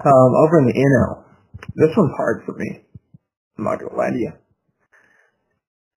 Um, 0.00 0.30
over 0.44 0.58
in 0.60 0.66
the 0.72 0.78
NL, 0.80 1.24
this 1.76 1.92
one's 1.96 2.16
hard 2.16 2.42
for 2.46 2.54
me. 2.56 2.80
I'm 3.58 3.64
not 3.64 3.78
gonna 3.80 3.96
lie 3.96 4.10
to 4.10 4.16
you. 4.18 4.32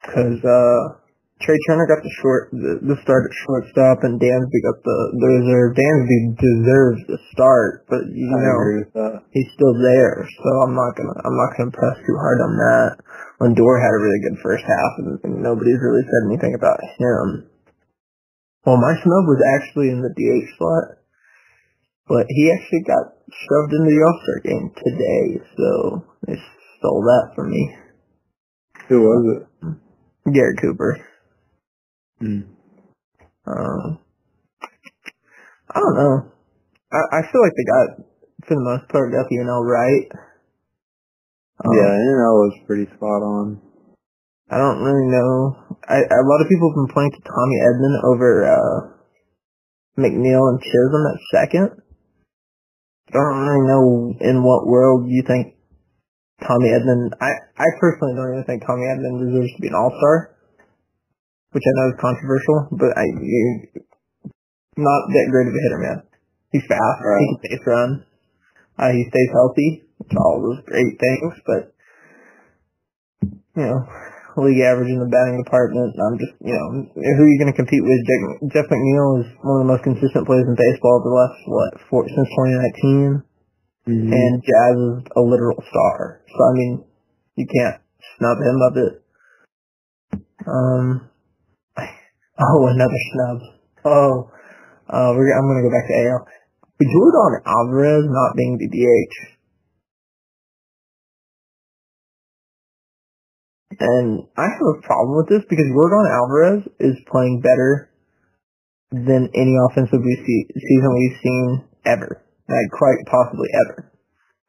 Cause, 0.04 0.40
uh, 0.44 1.00
Trey 1.44 1.60
Turner 1.68 1.88
got 1.88 2.00
the 2.00 2.16
short, 2.24 2.52
the, 2.56 2.80
the 2.88 2.98
start 3.04 3.28
at 3.28 3.36
shortstop, 3.44 4.08
and 4.08 4.16
Dansby 4.16 4.60
got 4.64 4.80
the, 4.80 5.00
the 5.12 5.28
reserve. 5.44 5.76
Dansby 5.76 6.20
deserves 6.40 7.02
the 7.12 7.20
start, 7.36 7.84
but 7.92 8.08
you 8.12 8.32
I 8.32 8.40
know, 8.40 8.56
agree 8.56 8.80
with 8.88 8.94
that. 8.96 9.16
he's 9.36 9.52
still 9.52 9.76
there, 9.76 10.24
so 10.24 10.48
I'm 10.64 10.72
not 10.72 10.96
gonna 10.96 11.16
I'm 11.20 11.36
not 11.36 11.52
gonna 11.60 11.76
press 11.76 12.00
too 12.00 12.16
hard 12.16 12.40
on 12.40 12.52
that. 12.56 12.92
Lindor 13.44 13.76
had 13.76 13.92
a 13.92 14.00
really 14.00 14.22
good 14.24 14.40
first 14.40 14.64
half, 14.64 14.92
and, 15.04 15.20
and 15.28 15.34
nobody's 15.44 15.84
really 15.84 16.08
said 16.08 16.32
anything 16.32 16.56
about 16.56 16.80
him. 16.96 17.52
Well, 18.64 18.80
my 18.80 18.96
snub 18.96 19.26
was 19.28 19.44
actually 19.60 19.92
in 19.92 20.00
the 20.00 20.16
DH 20.16 20.48
slot, 20.56 21.03
But 22.08 22.26
he 22.30 22.52
actually 22.52 22.84
got 22.84 23.16
shoved 23.32 23.74
into 23.74 23.92
the 23.92 24.04
All 24.04 24.20
Star 24.24 24.40
game 24.44 24.72
today, 24.76 25.44
so 25.56 26.06
they 26.28 26.36
stole 26.78 27.02
that 27.02 27.32
from 27.36 27.50
me. 27.50 27.76
Who 28.90 29.02
was 29.02 29.24
it? 29.38 30.34
Garrett 30.34 30.60
Cooper. 30.62 31.00
Mm. 32.22 32.44
Um, 33.48 34.00
I 35.70 35.80
don't 35.80 35.96
know. 35.96 36.32
I, 36.92 37.20
I 37.20 37.22
feel 37.32 37.42
like 37.42 37.56
they 37.56 37.68
got, 37.68 37.88
for 38.48 38.56
the 38.56 38.64
most 38.64 38.88
part, 38.90 39.12
got 39.12 39.28
the 39.30 39.40
NL 39.40 39.64
right. 39.64 40.08
Um, 41.64 41.76
yeah, 41.76 41.92
NL 41.92 42.36
was 42.44 42.60
pretty 42.68 42.86
spot 42.86 43.24
on. 43.24 43.62
I 44.52 44.58
don't 44.58 44.84
really 44.84 45.08
know. 45.10 45.58
I, 45.88 45.98
a 46.04 46.28
lot 46.28 46.42
of 46.42 46.50
people 46.50 46.70
have 46.70 46.80
been 46.84 46.94
pointing 46.94 47.20
to 47.20 47.24
Tommy 47.26 47.58
Edman 47.64 47.96
over 48.14 48.30
uh, 48.46 48.94
McNeil 49.98 50.52
and 50.52 50.62
Chisholm 50.62 51.04
at 51.08 51.20
second. 51.32 51.83
I 53.10 53.18
don't 53.20 53.40
really 53.44 53.68
know 53.68 53.84
in 54.22 54.44
what 54.44 54.68
world 54.68 55.06
you 55.08 55.24
think 55.28 55.56
Tommy 56.42 56.70
Edman. 56.72 57.12
I 57.20 57.32
I 57.58 57.68
personally 57.80 58.16
don't 58.16 58.32
even 58.34 58.46
think 58.48 58.64
Tommy 58.66 58.88
Edman 58.90 59.20
deserves 59.22 59.54
to 59.56 59.62
be 59.62 59.68
an 59.68 59.76
All 59.76 59.92
Star, 59.92 60.36
which 61.52 61.64
I 61.64 61.74
know 61.78 61.88
is 61.92 62.02
controversial, 62.02 62.60
but 62.80 62.92
I 62.96 63.04
you, 63.04 63.84
not 64.78 65.02
that 65.12 65.28
great 65.32 65.48
of 65.48 65.54
a 65.54 65.62
hitter, 65.62 65.82
man. 65.84 66.00
He's 66.52 66.66
fast. 66.68 67.00
Right. 67.04 67.20
He 67.20 67.28
can 67.28 67.40
base 67.44 67.66
run. 67.68 68.06
Uh, 68.78 68.92
he 68.92 69.06
stays 69.10 69.32
healthy. 69.34 69.84
All 70.18 70.42
those 70.42 70.66
great 70.66 71.00
things, 71.00 71.34
but 71.46 71.74
you 73.56 73.66
know, 73.68 73.80
league 74.42 74.66
average 74.66 74.90
in 74.90 74.98
the 74.98 75.12
batting 75.12 75.38
department. 75.38 75.94
I'm 75.94 76.18
just, 76.18 76.34
you 76.42 76.54
know, 76.56 76.90
who 76.98 77.22
are 77.22 77.30
you 77.30 77.38
going 77.38 77.54
to 77.54 77.60
compete 77.60 77.86
with? 77.86 78.02
Jeff, 78.02 78.22
Jeff 78.50 78.68
McNeil 78.74 79.22
is 79.22 79.30
one 79.46 79.62
of 79.62 79.64
the 79.68 79.72
most 79.78 79.86
consistent 79.86 80.26
players 80.26 80.50
in 80.50 80.58
baseball 80.58 81.06
the 81.06 81.14
last, 81.14 81.38
what, 81.46 81.72
four, 81.90 82.02
since 82.10 82.30
2019. 82.82 83.22
Mm-hmm. 83.84 84.10
And 84.10 84.34
Jazz 84.42 84.76
is 84.80 84.98
a 85.14 85.22
literal 85.22 85.62
star. 85.62 86.24
So, 86.26 86.40
I 86.40 86.54
mean, 86.58 86.74
you 87.36 87.46
can't 87.46 87.78
snub 88.18 88.38
him 88.42 88.58
of 88.64 88.74
it. 88.80 88.94
Um, 90.48 90.86
oh, 92.42 92.62
another 92.74 93.02
snub. 93.14 93.38
Oh, 93.86 94.32
uh, 94.90 95.12
we're, 95.14 95.30
I'm 95.30 95.46
going 95.46 95.62
to 95.62 95.68
go 95.70 95.76
back 95.76 95.88
to 95.92 95.98
AL. 96.10 96.26
Jordan 96.84 97.42
Alvarez 97.46 98.04
not 98.08 98.36
being 98.36 98.58
the 98.58 98.68
DH. 98.68 99.16
And 103.80 104.28
I 104.38 104.46
have 104.46 104.68
a 104.78 104.82
problem 104.86 105.18
with 105.18 105.30
this 105.30 105.46
because 105.50 105.66
Jordan 105.72 106.06
Alvarez 106.12 106.62
is 106.80 106.98
playing 107.10 107.42
better 107.42 107.90
than 108.92 109.30
any 109.34 109.56
offensive 109.70 110.02
we 110.06 110.16
see, 110.22 110.40
season 110.54 110.92
we've 110.94 111.20
seen 111.24 111.48
ever. 111.86 112.22
Like, 112.48 112.70
quite 112.72 113.02
possibly 113.10 113.50
ever. 113.66 113.92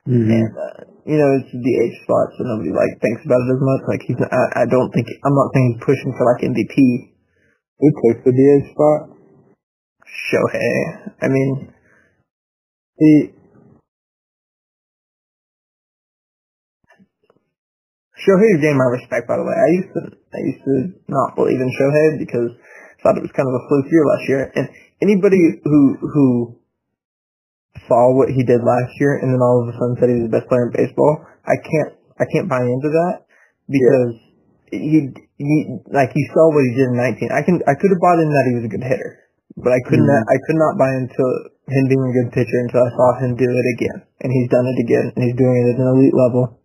Mm-hmm. 0.05 0.31
And, 0.31 0.49
uh, 0.53 0.81
you 1.09 1.17
know, 1.17 1.31
it's 1.41 1.49
the 1.49 1.63
DH 1.65 1.97
spot, 2.05 2.29
so 2.37 2.45
nobody, 2.45 2.75
like, 2.77 3.01
thinks 3.01 3.25
about 3.25 3.41
it 3.41 3.57
as 3.57 3.63
much. 3.65 3.83
Like, 3.89 4.03
he's, 4.05 4.21
I, 4.21 4.45
I 4.63 4.65
don't 4.69 4.93
think, 4.93 5.09
I'm 5.25 5.33
not 5.33 5.53
saying 5.55 5.67
he's 5.73 5.87
pushing 5.87 6.13
for, 6.13 6.29
like, 6.29 6.45
MVP. 6.45 6.77
Who 7.81 7.89
took 7.89 8.25
the 8.25 8.35
DH 8.37 8.67
spot? 8.77 9.01
Shohei. 10.05 11.17
I 11.23 11.29
mean, 11.29 11.73
he, 12.99 13.33
Shohei's 18.25 18.61
game 18.65 18.81
I 18.81 18.89
respect, 18.97 19.29
by 19.29 19.37
the 19.37 19.45
way. 19.45 19.53
I 19.53 19.69
used 19.77 19.93
to, 19.93 20.03
I 20.09 20.41
used 20.41 20.65
to 20.65 20.75
not 21.13 21.37
believe 21.37 21.61
in 21.61 21.69
Shohei 21.77 22.17
because 22.17 22.57
I 22.57 22.99
thought 23.05 23.21
it 23.21 23.27
was 23.27 23.37
kind 23.37 23.45
of 23.45 23.53
a 23.53 23.63
fluke 23.69 23.89
year 23.93 24.05
last 24.09 24.25
year. 24.25 24.43
And 24.57 24.67
anybody 25.05 25.61
who, 25.61 26.01
who 26.01 26.27
saw 27.85 28.17
what 28.17 28.33
he 28.33 28.41
did 28.49 28.65
last 28.65 28.97
year 28.97 29.21
and 29.21 29.29
then 29.29 29.45
all 29.45 29.61
of 29.61 29.69
a 29.69 29.77
sudden 29.77 29.97
said 30.01 30.09
he 30.09 30.25
was 30.25 30.33
the 30.33 30.37
best 30.41 30.49
player 30.49 30.73
in 30.73 30.73
baseball, 30.73 31.21
I 31.45 31.61
can't, 31.61 31.93
I 32.17 32.25
can't 32.25 32.49
buy 32.49 32.65
into 32.65 32.89
that 32.89 33.29
because 33.69 34.17
yeah. 34.73 34.81
he, 34.81 34.99
he, 35.37 35.57
like 35.93 36.17
you 36.17 36.25
saw 36.33 36.49
what 36.49 36.65
he 36.65 36.73
did 36.73 36.97
in 36.97 36.97
19. 36.97 37.29
I 37.29 37.45
can, 37.45 37.61
I 37.69 37.77
could 37.77 37.93
have 37.93 38.01
bought 38.01 38.25
in 38.25 38.33
that 38.33 38.49
he 38.49 38.57
was 38.57 38.65
a 38.65 38.73
good 38.73 38.89
hitter, 38.89 39.21
but 39.61 39.77
I 39.77 39.85
couldn't, 39.85 40.09
mm-hmm. 40.09 40.33
I 40.33 40.39
could 40.49 40.57
not 40.57 40.81
buy 40.81 40.97
into 40.97 41.25
him 41.69 41.85
being 41.93 42.09
a 42.09 42.17
good 42.25 42.33
pitcher 42.33 42.59
until 42.65 42.89
I 42.89 42.91
saw 42.97 43.09
him 43.21 43.37
do 43.37 43.45
it 43.53 43.69
again. 43.77 43.99
And 44.25 44.33
he's 44.33 44.49
done 44.49 44.65
it 44.65 44.81
again 44.81 45.13
and 45.13 45.21
he's 45.29 45.37
doing 45.37 45.61
it 45.61 45.77
at 45.77 45.81
an 45.85 45.93
elite 45.93 46.17
level 46.17 46.64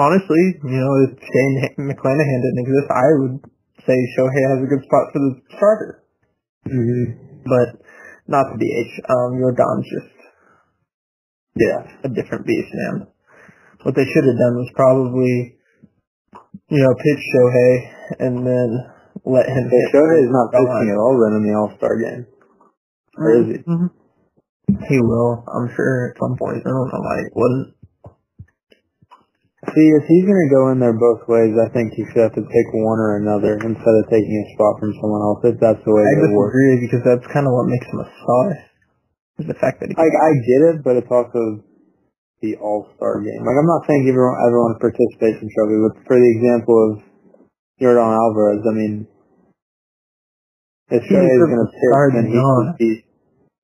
honestly, 0.00 0.44
you 0.64 0.80
know, 0.80 0.92
if 1.04 1.20
Shane 1.20 1.54
McClanahan 1.84 2.40
didn't 2.40 2.64
exist, 2.64 2.88
I 2.88 3.08
would 3.20 3.36
say 3.84 3.96
Shohei 4.16 4.44
has 4.56 4.60
a 4.64 4.70
good 4.72 4.82
spot 4.88 5.04
for 5.12 5.20
the 5.20 5.32
starter. 5.56 6.02
Mm-hmm. 6.64 7.44
But 7.44 7.68
not 8.28 8.52
the 8.52 8.58
DH. 8.60 8.92
Um, 9.04 9.40
Jordan's 9.40 9.88
just, 9.88 10.12
yeah, 11.56 11.80
a 12.04 12.08
different 12.08 12.46
beast, 12.46 12.72
man. 12.72 13.08
What 13.82 13.96
they 13.96 14.04
should 14.04 14.24
have 14.24 14.40
done 14.40 14.56
was 14.60 14.72
probably, 14.76 15.56
you 16.68 16.80
know, 16.80 16.94
pitch 17.00 17.22
Shohei 17.32 17.72
and 18.20 18.46
then 18.46 18.68
let 19.24 19.48
him 19.48 19.64
hit. 19.68 19.86
Shohei's 19.92 20.32
not 20.32 20.52
pitching 20.52 20.92
at 20.92 21.00
all 21.00 21.16
then 21.16 21.36
in 21.40 21.44
the 21.48 21.56
All-Star 21.56 21.94
game. 21.96 22.26
Or 23.16 23.28
is 23.40 23.46
he? 23.46 23.58
Mm-hmm. 23.64 23.90
He 24.86 25.00
will, 25.00 25.42
I'm 25.50 25.68
sure, 25.74 26.10
at 26.10 26.20
some 26.20 26.38
point. 26.38 26.62
I 26.62 26.70
don't 26.70 26.92
know 26.92 27.02
why 27.02 27.16
he 27.18 27.28
wouldn't. 27.34 27.74
See, 29.70 29.88
if 29.94 30.04
he's 30.10 30.26
going 30.26 30.42
to 30.42 30.50
go 30.50 30.62
in 30.74 30.82
there 30.82 30.98
both 30.98 31.22
ways, 31.30 31.54
I 31.54 31.70
think 31.70 31.94
he 31.94 32.02
should 32.10 32.26
have 32.26 32.34
to 32.34 32.42
pick 32.42 32.66
one 32.74 32.98
or 32.98 33.22
another 33.22 33.54
instead 33.54 33.96
of 34.02 34.04
taking 34.10 34.34
a 34.34 34.46
spot 34.58 34.82
from 34.82 34.90
someone 34.98 35.22
else. 35.22 35.40
If 35.46 35.56
that's 35.62 35.82
the 35.86 35.94
way 35.94 36.02
I 36.02 36.10
it 36.10 36.34
works. 36.34 36.50
I 36.50 36.58
disagree 36.58 36.76
because 36.82 37.02
that's 37.06 37.26
kind 37.30 37.46
of 37.46 37.54
what 37.54 37.70
makes 37.70 37.86
him 37.86 38.02
a 38.02 38.08
star. 38.10 38.44
Is 39.38 39.46
the 39.46 39.58
fact 39.62 39.78
that 39.78 39.88
he. 39.88 39.94
Like 39.94 40.10
I 40.10 40.30
get 40.42 40.60
it, 40.74 40.76
but 40.82 40.98
it's 40.98 41.12
also 41.12 41.62
the 42.42 42.58
All 42.58 42.90
Star 42.98 43.22
game. 43.22 43.46
Like 43.46 43.56
I'm 43.56 43.70
not 43.70 43.86
saying 43.86 44.10
everyone 44.10 44.36
everyone 44.42 44.74
participates 44.82 45.38
in 45.38 45.48
trophy, 45.54 45.78
but 45.86 45.94
for 46.08 46.16
the 46.18 46.30
example 46.34 46.76
of 46.76 46.92
Jordan 47.78 48.10
Alvarez, 48.10 48.62
I 48.66 48.74
mean, 48.74 48.94
if 50.90 51.02
Shohei 51.06 51.30
is 51.30 51.46
going 51.46 51.62
to 51.62 51.70
pick, 51.70 51.90
then 52.18 52.26
he 52.26 52.36
should 52.36 52.74
be. 52.76 52.90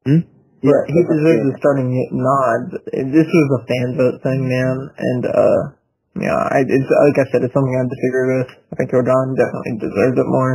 Hmm? 0.06 0.22
Yeah, 0.62 0.82
he 0.88 1.00
deserves 1.04 1.44
the 1.50 1.54
starting 1.60 1.90
nod. 2.14 2.78
This 2.94 3.28
was 3.28 3.48
a 3.58 3.62
fan 3.66 3.88
vote 3.98 4.22
thing, 4.22 4.48
man, 4.48 4.76
and 4.96 5.22
uh 5.26 5.75
yeah, 6.20 6.36
I, 6.36 6.64
it's 6.64 6.90
like 6.90 7.18
I 7.20 7.26
said, 7.30 7.44
it's 7.44 7.52
something 7.52 7.76
I 7.76 7.84
disagree 7.88 8.28
with. 8.40 8.50
I 8.72 8.74
think 8.76 8.90
Jordan 8.90 9.36
definitely 9.36 9.76
deserved 9.80 10.18
it 10.18 10.28
more. 10.28 10.54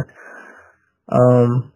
Um, 1.12 1.74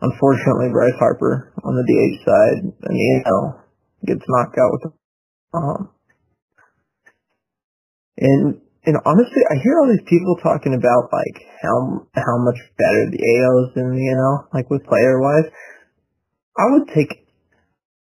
unfortunately, 0.00 0.70
Bryce 0.70 0.98
Harper 0.98 1.52
on 1.64 1.74
the 1.74 1.86
DH 1.86 2.16
side, 2.22 2.60
and 2.62 2.94
you 2.94 3.22
know, 3.26 3.58
gets 4.06 4.24
knocked 4.28 4.58
out 4.58 4.70
with 4.72 4.82
the 4.86 4.90
um. 5.58 5.80
And 8.16 8.60
and 8.86 8.96
honestly, 9.02 9.42
I 9.50 9.56
hear 9.58 9.80
all 9.80 9.88
these 9.88 10.06
people 10.06 10.36
talking 10.44 10.76
about 10.76 11.10
like 11.10 11.38
how 11.62 12.06
how 12.14 12.36
much 12.44 12.60
better 12.76 13.10
the 13.10 13.18
AL 13.18 13.54
is 13.66 13.74
than 13.74 13.96
the 13.96 14.06
NL, 14.14 14.46
like 14.52 14.70
with 14.70 14.86
player 14.86 15.18
wise. 15.18 15.50
I 16.54 16.70
would 16.70 16.86
take 16.94 17.24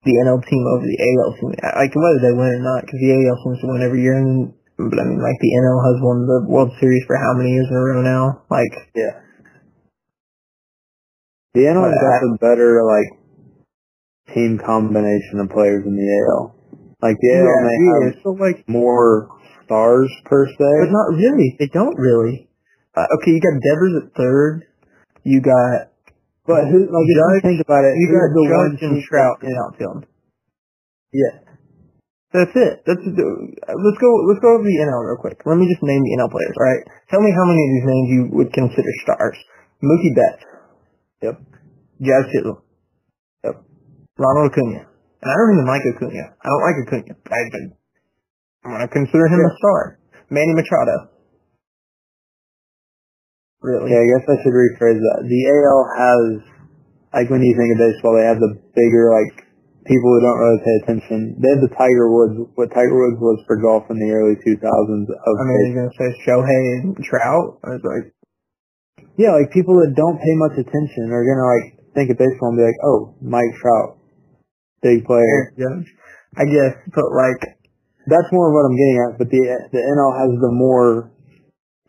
the 0.05 0.19
NL 0.27 0.43
team 0.45 0.67
over 0.67 0.85
the 0.85 0.99
AL 0.99 1.31
team, 1.39 1.55
like 1.57 1.95
whether 1.95 2.21
they 2.21 2.35
win 2.35 2.59
or 2.59 2.65
not, 2.67 2.83
because 2.85 2.99
the 2.99 3.15
AL 3.15 3.39
to 3.39 3.67
win 3.71 3.87
every 3.87 4.03
year, 4.03 4.19
and 4.19 4.53
but 4.79 4.99
I 4.99 5.05
mean, 5.05 5.21
like 5.21 5.39
the 5.41 5.53
NL 5.53 5.81
has 5.85 5.99
won 6.03 6.27
the 6.27 6.39
World 6.49 6.73
Series 6.81 7.05
for 7.07 7.17
how 7.17 7.35
many 7.35 7.51
years 7.51 7.69
in 7.71 7.77
a 7.77 7.81
row 7.81 8.03
now? 8.03 8.43
Like, 8.51 8.73
yeah, 8.95 9.21
the 11.55 11.69
NL 11.69 11.85
has 11.85 12.01
got 12.01 12.25
a 12.25 12.31
better 12.41 12.81
like 12.85 13.11
team 14.35 14.59
combination 14.59 15.41
of 15.41 15.51
players 15.51 15.85
in 15.85 15.93
the 15.93 16.09
AL. 16.09 16.57
Like 17.03 17.17
the 17.21 17.31
AL 17.37 17.45
yeah, 17.45 17.61
may 17.69 17.79
have 18.09 18.23
so 18.23 18.31
like 18.33 18.65
more 18.69 19.29
stars 19.65 20.11
per 20.25 20.47
se, 20.47 20.57
but 20.59 20.91
not 20.91 21.13
really. 21.13 21.57
They 21.59 21.69
don't 21.69 21.99
really. 21.99 22.49
Uh, 22.97 23.09
okay, 23.21 23.33
you 23.33 23.41
got 23.41 23.61
Devers 23.61 23.95
at 24.05 24.17
third. 24.17 24.69
You 25.25 25.41
got, 25.41 25.93
but 26.47 26.69
who? 26.69 26.89
Like, 26.89 27.05
if 27.05 27.17
you 27.17 27.41
think 27.43 27.61
about 27.61 27.85
it, 27.85 27.95
you 27.97 28.07
got 28.11 28.29
the 28.33 28.45
Judge 28.49 28.83
and 28.83 29.03
Trout 29.05 29.39
in 29.43 29.53
outfield. 29.55 30.07
Yeah, 31.13 31.52
That's 32.33 32.55
it. 32.57 32.75
That's 32.89 33.05
let's 33.05 34.01
go. 34.01 34.11
Let's 34.25 34.41
go 34.41 34.57
over 34.57 34.65
the 34.65 34.79
NL 34.81 35.05
real 35.05 35.21
quick. 35.21 35.37
Let 35.45 35.61
me 35.61 35.69
just 35.69 35.85
name 35.85 36.01
the 36.01 36.17
NL 36.17 36.33
players. 36.33 36.57
All 36.57 36.65
right. 36.65 36.85
Tell 37.13 37.21
me 37.21 37.29
how 37.29 37.45
many 37.45 37.61
of 37.61 37.71
these 37.77 37.89
names 37.93 38.07
you 38.09 38.21
would 38.41 38.51
consider 38.57 38.93
stars. 39.05 39.37
Mookie 39.85 40.17
Betts. 40.17 40.45
Yep. 41.21 41.37
Jazz 42.01 42.25
Chisholm. 42.33 42.65
Yep. 43.45 43.57
Ronald 44.17 44.49
Acuna. 44.49 44.81
And 44.89 45.29
I 45.29 45.35
don't 45.37 45.53
even 45.61 45.69
like 45.69 45.85
Acuna. 45.85 46.25
I 46.41 46.47
don't 46.49 46.65
like 46.65 46.79
Acuna. 46.89 47.13
I, 47.29 47.39
I'm 48.65 48.71
gonna 48.81 48.89
consider 48.89 49.29
him 49.29 49.41
a 49.45 49.53
star. 49.61 50.01
Manny 50.33 50.57
Machado. 50.57 51.13
Really? 53.61 53.93
Okay, 53.93 54.01
I 54.01 54.07
guess 54.09 54.25
I 54.27 54.37
should 54.43 54.57
rephrase 54.57 54.99
that. 54.99 55.19
The 55.29 55.41
AL 55.53 55.81
has, 56.01 56.23
like 57.15 57.29
when 57.31 57.45
you 57.45 57.55
think 57.55 57.77
of 57.77 57.79
baseball, 57.79 58.17
they 58.17 58.27
have 58.27 58.41
the 58.41 58.59
bigger, 58.75 59.13
like, 59.13 59.47
people 59.85 60.09
who 60.15 60.21
don't 60.23 60.39
really 60.39 60.63
pay 60.63 60.77
attention. 60.85 61.37
They 61.43 61.51
have 61.51 61.63
the 61.63 61.75
Tiger 61.75 62.07
Woods, 62.07 62.39
what 62.55 62.71
Tiger 62.71 62.95
Woods 62.95 63.19
was 63.19 63.43
for 63.47 63.59
golf 63.59 63.91
in 63.91 63.99
the 63.99 64.11
early 64.15 64.39
2000s 64.39 65.09
of 65.11 65.33
I 65.35 65.43
mean, 65.43 65.59
are 65.59 65.67
you 65.67 65.75
gonna 65.75 65.99
say 65.99 66.09
Shohei 66.23 66.63
and 66.79 66.95
Trout? 67.03 67.59
I 67.67 67.79
was 67.79 67.85
like, 67.85 68.15
Yeah, 69.19 69.35
like 69.35 69.51
people 69.51 69.75
that 69.83 69.95
don't 69.99 70.19
pay 70.23 70.35
much 70.39 70.55
attention 70.59 71.11
are 71.11 71.27
gonna 71.27 71.49
like 71.49 71.67
think 71.95 72.11
of 72.11 72.19
baseball 72.19 72.55
and 72.55 72.59
be 72.59 72.65
like, 72.65 72.81
oh, 72.87 73.15
Mike 73.21 73.53
Trout. 73.59 73.99
big 74.83 75.05
player. 75.05 75.53
Judge. 75.59 75.91
I 76.39 76.47
guess, 76.49 76.73
but 76.95 77.11
like, 77.13 77.43
That's 78.07 78.31
more 78.33 78.49
of 78.49 78.55
what 78.55 78.67
I'm 78.67 78.79
getting 78.79 78.99
at. 79.07 79.13
But 79.19 79.29
the 79.31 79.43
the 79.71 79.83
NL 79.83 80.13
has 80.19 80.33
the 80.41 80.55
more 80.55 81.11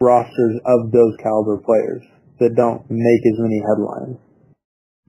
rosters 0.02 0.60
of 0.66 0.92
those 0.92 1.16
caliber 1.22 1.62
players 1.64 2.04
that 2.40 2.56
don't 2.58 2.84
make 2.90 3.24
as 3.30 3.38
many 3.40 3.62
headlines. 3.62 4.18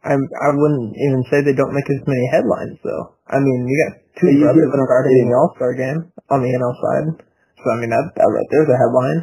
I 0.04 0.14
I 0.20 0.48
wouldn't 0.52 0.92
even 1.00 1.24
say 1.32 1.40
they 1.40 1.56
don't 1.56 1.72
make 1.72 1.88
as 1.88 2.04
many 2.04 2.26
headlines 2.28 2.76
though. 2.84 3.16
I 3.26 3.40
mean, 3.40 3.64
you 3.64 3.76
got 3.88 3.92
two 4.20 4.28
Yeah, 4.36 4.52
brothers 4.52 4.68
get 4.68 4.72
what 4.76 4.80
I'm 4.84 4.88
starting 4.92 5.16
in 5.24 5.26
the 5.32 5.36
All 5.40 5.50
Star 5.56 5.72
game 5.72 6.00
on 6.28 6.38
the 6.44 6.50
NL 6.52 6.74
side, 6.76 7.08
so 7.56 7.66
I 7.72 7.76
mean 7.80 7.88
that 7.90 8.12
that 8.20 8.28
right 8.28 8.48
there's 8.52 8.68
a 8.68 8.78
headline. 8.78 9.20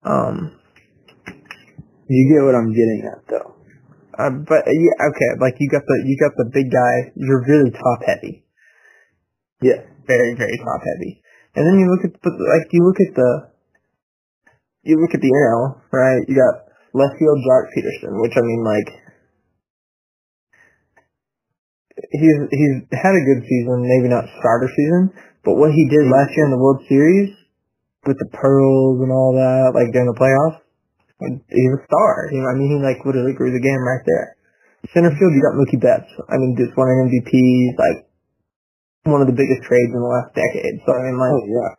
Um, 0.00 0.36
You 2.08 2.22
get 2.32 2.42
what 2.42 2.56
I'm 2.56 2.72
getting 2.72 3.02
at, 3.06 3.20
though. 3.28 3.54
uh, 4.18 4.32
but 4.48 4.64
uh, 4.64 4.72
yeah, 4.74 4.96
okay, 5.12 5.30
like 5.38 5.54
you 5.60 5.68
got 5.68 5.84
the 5.84 5.96
you 6.08 6.16
got 6.16 6.32
the 6.40 6.48
big 6.50 6.72
guy. 6.72 7.12
You're 7.14 7.44
really 7.44 7.70
top 7.70 8.00
heavy, 8.08 8.42
Yeah. 9.60 9.84
very 10.08 10.34
very 10.34 10.56
top 10.58 10.80
heavy, 10.82 11.20
and 11.54 11.68
then 11.68 11.76
you 11.78 11.86
look 11.86 12.02
at 12.08 12.16
but 12.24 12.32
like 12.40 12.66
you 12.72 12.80
look 12.82 12.98
at 12.98 13.12
the 13.14 13.30
you 14.88 14.96
look 14.96 15.12
at 15.12 15.20
the 15.20 15.28
NL 15.30 15.84
right. 15.92 16.24
You 16.26 16.34
got 16.40 16.66
left 16.96 17.14
field 17.20 17.38
Joc 17.44 17.68
Pederson, 17.76 18.16
which 18.24 18.32
I 18.34 18.42
mean 18.42 18.64
like 18.64 18.88
he's 22.10 22.38
he's 22.50 22.76
had 22.92 23.14
a 23.14 23.22
good 23.22 23.42
season, 23.46 23.86
maybe 23.86 24.10
not 24.10 24.26
starter 24.42 24.68
season, 24.70 25.14
but 25.46 25.54
what 25.54 25.70
he 25.72 25.86
did 25.88 26.10
last 26.10 26.34
year 26.34 26.46
in 26.46 26.54
the 26.54 26.60
World 26.60 26.82
Series 26.90 27.30
with 28.06 28.18
the 28.18 28.30
pearls 28.34 29.00
and 29.00 29.12
all 29.12 29.36
that, 29.36 29.76
like 29.76 29.92
during 29.92 30.08
the 30.08 30.18
playoffs, 30.18 30.60
he's 31.48 31.74
a 31.76 31.82
star. 31.86 32.32
You 32.32 32.42
know, 32.42 32.50
I 32.50 32.54
mean, 32.56 32.68
he 32.72 32.78
like 32.82 33.00
literally 33.04 33.36
grew 33.36 33.52
the 33.52 33.62
game 33.62 33.80
right 33.80 34.04
there. 34.04 34.36
Center 34.96 35.12
field, 35.12 35.32
you 35.36 35.44
got 35.44 35.56
Mookie 35.60 35.80
Betts. 35.80 36.08
I 36.32 36.40
mean, 36.40 36.56
just 36.56 36.72
won 36.72 36.88
an 36.88 37.12
MVP, 37.12 37.32
like 37.76 38.08
one 39.04 39.20
of 39.20 39.28
the 39.28 39.36
biggest 39.36 39.62
trades 39.68 39.92
in 39.92 40.00
the 40.00 40.08
last 40.08 40.32
decade. 40.32 40.80
So 40.84 40.96
I 40.96 41.00
mean, 41.04 41.16
like, 41.20 41.32
Oh 41.36 41.44
yeah. 41.44 41.70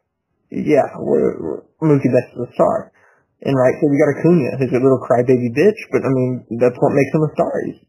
yeah, 0.53 0.87
we're, 1.01 1.33
we're, 1.41 1.61
Mookie 1.81 2.13
Betts 2.13 2.31
is 2.37 2.45
a 2.45 2.51
star. 2.53 2.93
And 3.41 3.57
right 3.57 3.73
field, 3.81 3.89
we 3.89 3.97
got 3.97 4.13
Acuna, 4.21 4.53
who's 4.61 4.69
a 4.69 4.77
little 4.77 5.01
crybaby 5.01 5.49
bitch, 5.49 5.81
but 5.89 6.05
I 6.05 6.09
mean, 6.13 6.45
that's 6.61 6.77
what 6.77 6.93
makes 6.93 7.09
him 7.09 7.25
a 7.25 7.31
star. 7.33 7.53
He's, 7.65 7.81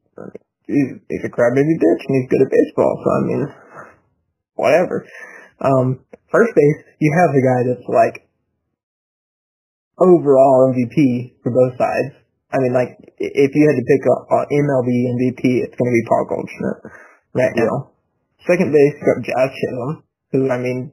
he's, 0.67 0.91
he's 1.09 1.25
a 1.25 1.33
crybaby 1.33 1.77
bitch, 1.79 2.03
and 2.07 2.15
he's 2.17 2.31
good 2.31 2.43
at 2.43 2.51
baseball. 2.51 2.95
So 3.03 3.09
I 3.11 3.21
mean, 3.27 3.43
whatever. 4.55 5.07
Um, 5.63 5.87
first 6.31 6.55
base, 6.55 6.79
you 6.99 7.11
have 7.15 7.31
the 7.31 7.45
guy 7.45 7.61
that's 7.71 7.89
like 7.89 8.17
overall 9.99 10.75
MVP 10.75 11.39
for 11.43 11.51
both 11.55 11.79
sides. 11.79 12.19
I 12.53 12.59
mean, 12.59 12.75
like 12.75 12.99
if 13.19 13.51
you 13.55 13.63
had 13.65 13.79
to 13.79 13.87
pick 13.87 14.03
a, 14.05 14.17
a 14.29 14.39
MLB 14.51 14.91
MVP, 15.17 15.43
it's 15.63 15.77
going 15.79 15.91
to 15.91 15.97
be 15.97 16.09
Paul 16.09 16.27
Goldschmidt 16.29 16.79
right 17.33 17.55
now. 17.57 17.95
Second 18.45 18.75
base, 18.75 18.95
you 18.99 19.07
got 19.07 19.23
Josh 19.23 19.55
Chisholm, 19.55 20.03
who 20.33 20.51
I 20.51 20.59
mean, 20.59 20.93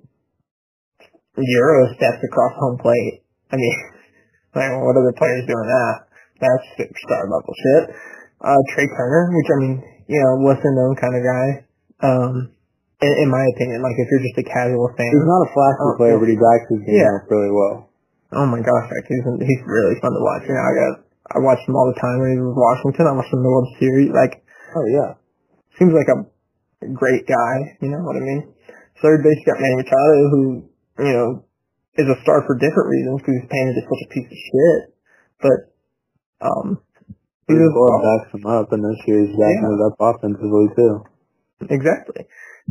Euro 1.36 1.94
steps 1.96 2.22
across 2.24 2.54
home 2.60 2.78
plate. 2.78 3.26
I 3.52 3.58
mean, 3.58 3.76
like 4.56 4.72
what 4.72 4.96
other 4.96 5.18
players 5.18 5.50
doing 5.50 5.68
that? 5.68 5.96
That's 6.40 6.66
superstar 6.80 7.28
level 7.28 7.54
shit. 7.58 7.96
Uh, 8.40 8.62
Trey 8.72 8.88
Turner, 8.88 9.24
which 9.36 9.50
I 9.52 9.58
mean, 9.60 9.76
you 10.08 10.20
know, 10.24 10.48
lesser 10.48 10.72
known 10.72 10.96
kind 10.96 11.16
of 11.16 11.24
guy. 11.24 11.48
Um, 12.00 12.34
in, 13.04 13.12
in 13.24 13.30
my 13.32 13.44
opinion, 13.56 13.84
like 13.84 13.96
if 14.00 14.08
you're 14.08 14.24
just 14.24 14.40
a 14.40 14.48
casual 14.48 14.88
fan, 14.96 15.12
He's 15.12 15.28
not 15.28 15.44
a 15.44 15.50
flashy 15.52 15.84
Oh, 15.84 15.96
player, 16.00 16.16
but 16.20 16.28
he 16.32 16.40
backs 16.40 16.68
his 16.72 16.82
game 16.88 17.04
Yeah. 17.04 17.20
up 17.20 17.28
really 17.28 17.52
well. 17.52 17.92
Oh 18.32 18.48
my 18.48 18.62
gosh, 18.64 18.88
like 18.92 19.08
he's 19.10 19.26
he's 19.44 19.64
really 19.68 19.98
fun 20.00 20.14
to 20.16 20.22
watch. 20.24 20.44
You 20.48 20.56
know, 20.56 20.64
I 20.64 20.74
got 20.78 20.94
I 21.36 21.38
watched 21.44 21.68
him 21.68 21.76
all 21.76 21.90
the 21.92 22.00
time 22.00 22.18
when 22.24 22.30
he 22.32 22.38
was 22.40 22.54
with 22.54 22.62
Washington. 22.62 23.06
I 23.10 23.14
watched 23.18 23.34
him 23.34 23.40
in 23.42 23.46
the 23.46 23.54
World 23.54 23.70
Series. 23.82 24.10
Like, 24.14 24.34
Oh 24.78 24.86
yeah. 24.88 25.10
seems 25.82 25.92
like 25.98 26.08
a 26.08 26.24
great 26.94 27.26
guy. 27.28 27.56
You 27.84 27.90
know 27.92 28.02
what 28.06 28.16
I 28.16 28.24
mean? 28.24 28.54
Third 29.02 29.24
base 29.24 29.40
got 29.48 29.60
Manny 29.60 29.84
Machado, 29.84 30.16
who 30.32 30.42
you 31.04 31.14
know 31.16 31.28
is 31.98 32.08
a 32.08 32.18
star 32.24 32.44
for 32.48 32.56
different 32.56 32.88
reasons 32.88 33.20
because 33.20 33.36
he's 33.42 33.52
painted 33.52 33.76
as 33.76 33.88
such 33.88 34.04
a 34.08 34.10
piece 34.14 34.30
of 34.32 34.40
shit. 34.40 34.82
But 35.42 35.60
um, 36.46 36.68
he's 37.50 37.58
His 37.58 37.66
a 37.66 37.74
board 37.74 37.98
star. 37.98 38.06
backs 38.06 38.30
him 38.38 38.46
up, 38.46 38.68
and 38.70 38.82
this 38.86 39.02
year 39.10 39.20
he's 39.26 39.34
backing 39.34 39.66
Yeah. 39.66 39.76
it 39.76 39.86
up 39.90 39.96
offensively 39.98 40.68
too. 40.78 40.94
Exactly. 41.68 42.22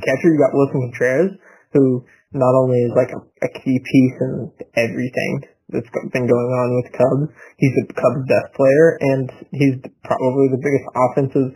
Catcher, 0.00 0.30
you 0.30 0.38
got 0.38 0.54
Willson 0.54 0.80
Contreras, 0.88 1.32
who 1.74 2.06
not 2.32 2.54
only 2.54 2.78
is 2.86 2.94
like 2.94 3.10
a, 3.12 3.20
a 3.20 3.50
key 3.60 3.76
piece 3.82 4.16
in 4.22 4.52
everything 4.78 5.32
that's 5.68 5.90
been 6.12 6.24
going 6.24 6.50
on 6.56 6.68
with 6.80 6.96
Cubs, 6.96 7.28
he's 7.58 7.74
the 7.76 7.92
Cubs' 7.92 8.24
best 8.24 8.54
player, 8.56 8.96
and 9.12 9.28
he's 9.52 9.76
probably 10.04 10.48
the 10.48 10.62
biggest 10.62 10.86
offensive 10.96 11.50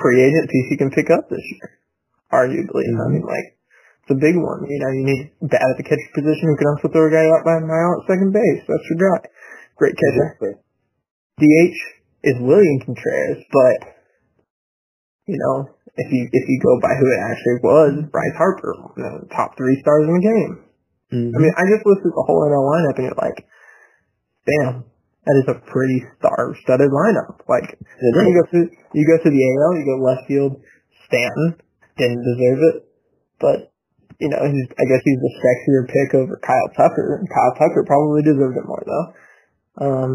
free 0.00 0.24
agent 0.24 0.48
piece 0.48 0.68
you 0.72 0.78
can 0.80 0.90
pick 0.96 1.10
up 1.12 1.28
this 1.28 1.44
year, 1.44 1.76
arguably. 2.32 2.88
I 2.88 2.92
mm-hmm. 2.96 3.12
mean, 3.20 3.26
like, 3.28 3.60
it's 4.04 4.16
a 4.16 4.20
big 4.20 4.40
one. 4.40 4.64
You 4.64 4.78
know, 4.80 4.90
you 4.96 5.04
need 5.04 5.22
bat 5.44 5.60
at 5.60 5.76
the 5.76 5.84
catcher 5.84 6.12
position 6.16 6.48
who 6.48 6.56
can 6.56 6.68
also 6.72 6.88
throw 6.88 7.04
a 7.04 7.12
guy 7.12 7.28
out 7.28 7.44
by 7.44 7.60
a 7.60 7.64
mile 7.68 8.00
at 8.00 8.08
second 8.08 8.32
base. 8.32 8.64
That's 8.64 8.88
your 8.88 9.00
guy. 9.04 9.28
Great 9.76 9.96
catcher. 10.00 10.24
Exactly. 10.40 10.54
DH 11.40 11.78
is 12.22 12.36
William 12.38 12.78
Contreras, 12.84 13.42
but 13.50 13.78
you 15.26 15.38
know, 15.40 15.72
if 15.96 16.08
you 16.12 16.28
if 16.30 16.44
you 16.48 16.58
go 16.62 16.78
by 16.80 16.92
who 16.94 17.06
it 17.08 17.22
actually 17.24 17.58
was, 17.62 17.92
Bryce 18.12 18.36
Harper, 18.36 18.74
know, 19.00 19.26
top 19.34 19.56
three 19.56 19.80
stars 19.80 20.04
in 20.04 20.14
the 20.14 20.24
game. 20.24 20.52
Mhm. 21.10 21.32
I 21.34 21.38
mean, 21.42 21.54
I 21.56 21.64
just 21.66 21.86
looked 21.86 22.06
at 22.06 22.14
the 22.14 22.24
whole 22.26 22.46
NL 22.46 22.66
lineup 22.66 22.96
and 22.98 23.06
you're 23.10 23.18
like, 23.18 23.38
damn, 24.46 24.84
that 25.26 25.36
is 25.42 25.48
a 25.50 25.58
pretty 25.70 26.04
star-studded 26.18 26.90
lineup. 26.90 27.42
Like, 27.48 27.76
then 27.76 28.26
you 28.26 28.34
go 28.38 28.46
through 28.50 28.68
you 28.94 29.04
go 29.06 29.16
through 29.22 29.34
the 29.34 29.44
AL, 29.44 29.78
you 29.78 29.84
go 29.86 29.98
left 30.02 30.28
field, 30.28 30.60
Stanton 31.06 31.58
didn't 31.98 32.22
deserve 32.22 32.60
it, 32.70 32.76
but 33.40 33.58
you 34.20 34.28
know, 34.28 34.42
he's 34.44 34.68
I 34.78 34.84
guess 34.84 35.02
he's 35.04 35.20
the 35.20 35.32
sexier 35.40 35.82
pick 35.88 36.14
over 36.14 36.38
Kyle 36.44 36.70
Tucker, 36.76 37.18
and 37.18 37.28
Kyle 37.28 37.54
Tucker 37.56 37.84
probably 37.86 38.22
deserved 38.22 38.56
it 38.56 38.66
more 38.68 38.84
though. 38.84 39.06
Um, 39.80 40.10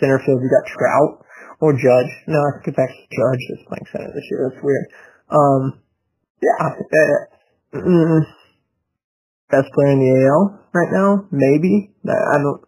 center 0.00 0.18
field, 0.24 0.42
you 0.42 0.50
got 0.50 0.66
Trout 0.70 1.26
or 1.60 1.72
Judge. 1.74 2.12
No, 2.26 2.38
I 2.38 2.50
think 2.58 2.74
it's 2.74 2.78
actually 2.78 3.08
Judge 3.10 3.42
that's 3.50 3.66
playing 3.68 3.88
center 3.92 4.10
this 4.14 4.26
year. 4.30 4.50
That's 4.50 4.62
weird. 4.62 4.86
Um, 5.30 5.62
yeah, 6.40 6.70
uh, 6.70 7.78
mm, 7.78 8.22
best 9.50 9.68
player 9.74 9.92
in 9.92 10.00
the 10.00 10.12
AL 10.24 10.44
right 10.72 10.92
now, 10.92 11.26
maybe. 11.30 11.90
I 12.06 12.38
don't. 12.38 12.62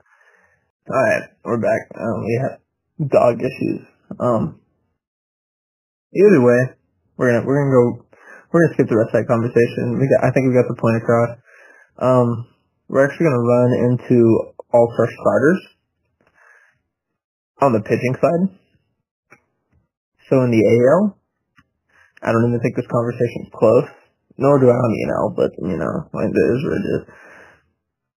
All 0.91 1.05
right, 1.07 1.23
we're 1.45 1.63
back. 1.63 1.83
Um, 1.95 2.25
we 2.27 2.35
have 2.43 3.09
dog 3.09 3.39
issues. 3.39 3.87
Um, 4.19 4.61
either 6.13 6.43
way, 6.43 6.75
we're 7.17 7.31
gonna 7.31 7.47
we're 7.47 7.63
gonna 7.63 7.71
go. 7.71 8.07
We're 8.51 8.67
gonna 8.67 8.75
skip 8.75 8.89
the 8.91 8.99
rest 8.99 9.15
of 9.15 9.23
that 9.23 9.31
conversation. 9.31 10.03
We 10.03 10.11
got, 10.11 10.27
I 10.27 10.35
think 10.35 10.51
we 10.51 10.59
got 10.59 10.67
the 10.67 10.81
point 10.83 10.99
across. 10.99 11.39
Um, 12.03 12.51
we're 12.89 13.07
actually 13.07 13.31
gonna 13.31 13.47
run 13.47 13.71
into 13.87 14.19
all 14.75 14.91
star 14.99 15.07
starters 15.07 15.61
on 17.61 17.73
the 17.73 17.81
pitching 17.85 18.17
side. 18.21 18.45
So 20.29 20.43
in 20.43 20.51
the 20.51 20.63
AL, 20.63 21.17
I 22.23 22.33
don't 22.33 22.49
even 22.49 22.61
think 22.61 22.77
this 22.77 22.91
conversation 22.91 23.49
is 23.49 23.53
close. 23.55 23.89
Nor 24.41 24.57
do 24.57 24.73
I 24.73 24.79
on 24.79 24.93
the 24.93 25.03
NL, 25.05 25.29
but 25.37 25.53
you 25.61 25.77
know, 25.77 25.95
like, 26.17 26.33
it 26.33 26.49
is 26.57 26.61
what 26.65 26.81
it 26.81 26.87
is. 26.97 27.03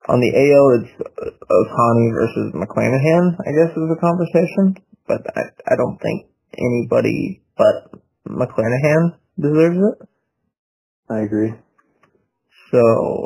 On 0.08 0.20
the 0.24 0.32
AL, 0.32 0.68
it's 0.80 0.94
uh, 1.04 1.32
Ohtani 1.36 2.08
versus 2.16 2.56
McClanahan, 2.56 3.36
I 3.44 3.52
guess, 3.52 3.76
is 3.76 3.88
the 3.92 4.00
conversation. 4.00 4.80
But 5.04 5.20
I, 5.36 5.52
I 5.68 5.76
don't 5.76 6.00
think 6.00 6.32
anybody 6.56 7.44
but 7.58 8.00
McClanahan 8.28 9.20
deserves 9.40 9.78
it. 9.78 10.08
I 11.10 11.22
agree. 11.22 11.54
So, 12.72 12.80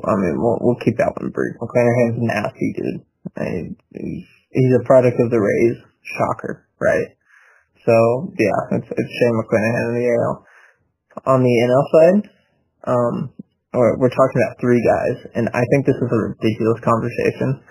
I 0.04 0.16
mean, 0.18 0.36
we'll, 0.42 0.58
we'll 0.60 0.82
keep 0.84 0.98
that 0.98 1.14
one 1.16 1.32
brief. 1.32 1.56
McClanahan's 1.62 2.20
nasty, 2.20 2.74
dude. 2.76 3.06
I 3.38 3.46
he's, 3.94 4.26
he's 4.52 4.74
a 4.82 4.86
product 4.86 5.20
of 5.20 5.30
the 5.30 5.40
Rays. 5.40 5.78
Shocker, 6.16 6.68
right? 6.80 7.18
So, 7.86 8.32
yeah, 8.40 8.78
it's, 8.80 8.88
it's 8.88 9.14
Shane 9.20 9.36
McClanahan 9.36 9.86
in 9.90 9.96
the 9.96 10.08
AL. 10.12 10.36
On 11.26 11.40
the 11.42 11.56
NL 11.56 11.86
side, 11.92 12.30
um, 12.86 13.16
we're, 13.74 13.98
we're 13.98 14.14
talking 14.14 14.40
about 14.40 14.60
three 14.60 14.80
guys, 14.84 15.18
and 15.36 15.50
I 15.50 15.64
think 15.72 15.86
this 15.86 15.96
is 15.96 16.12
a 16.12 16.24
ridiculous 16.32 16.80
conversation. 16.84 17.64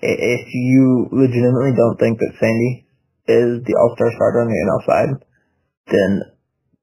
If 0.00 0.44
you 0.52 1.08
legitimately 1.12 1.72
don't 1.76 1.98
think 1.98 2.18
that 2.18 2.36
Sandy 2.40 2.86
is 3.28 3.62
the 3.64 3.74
all-star 3.78 4.10
starter 4.16 4.42
on 4.42 4.48
the 4.50 4.60
NL 4.60 4.82
side, 4.86 5.12
then 5.88 6.10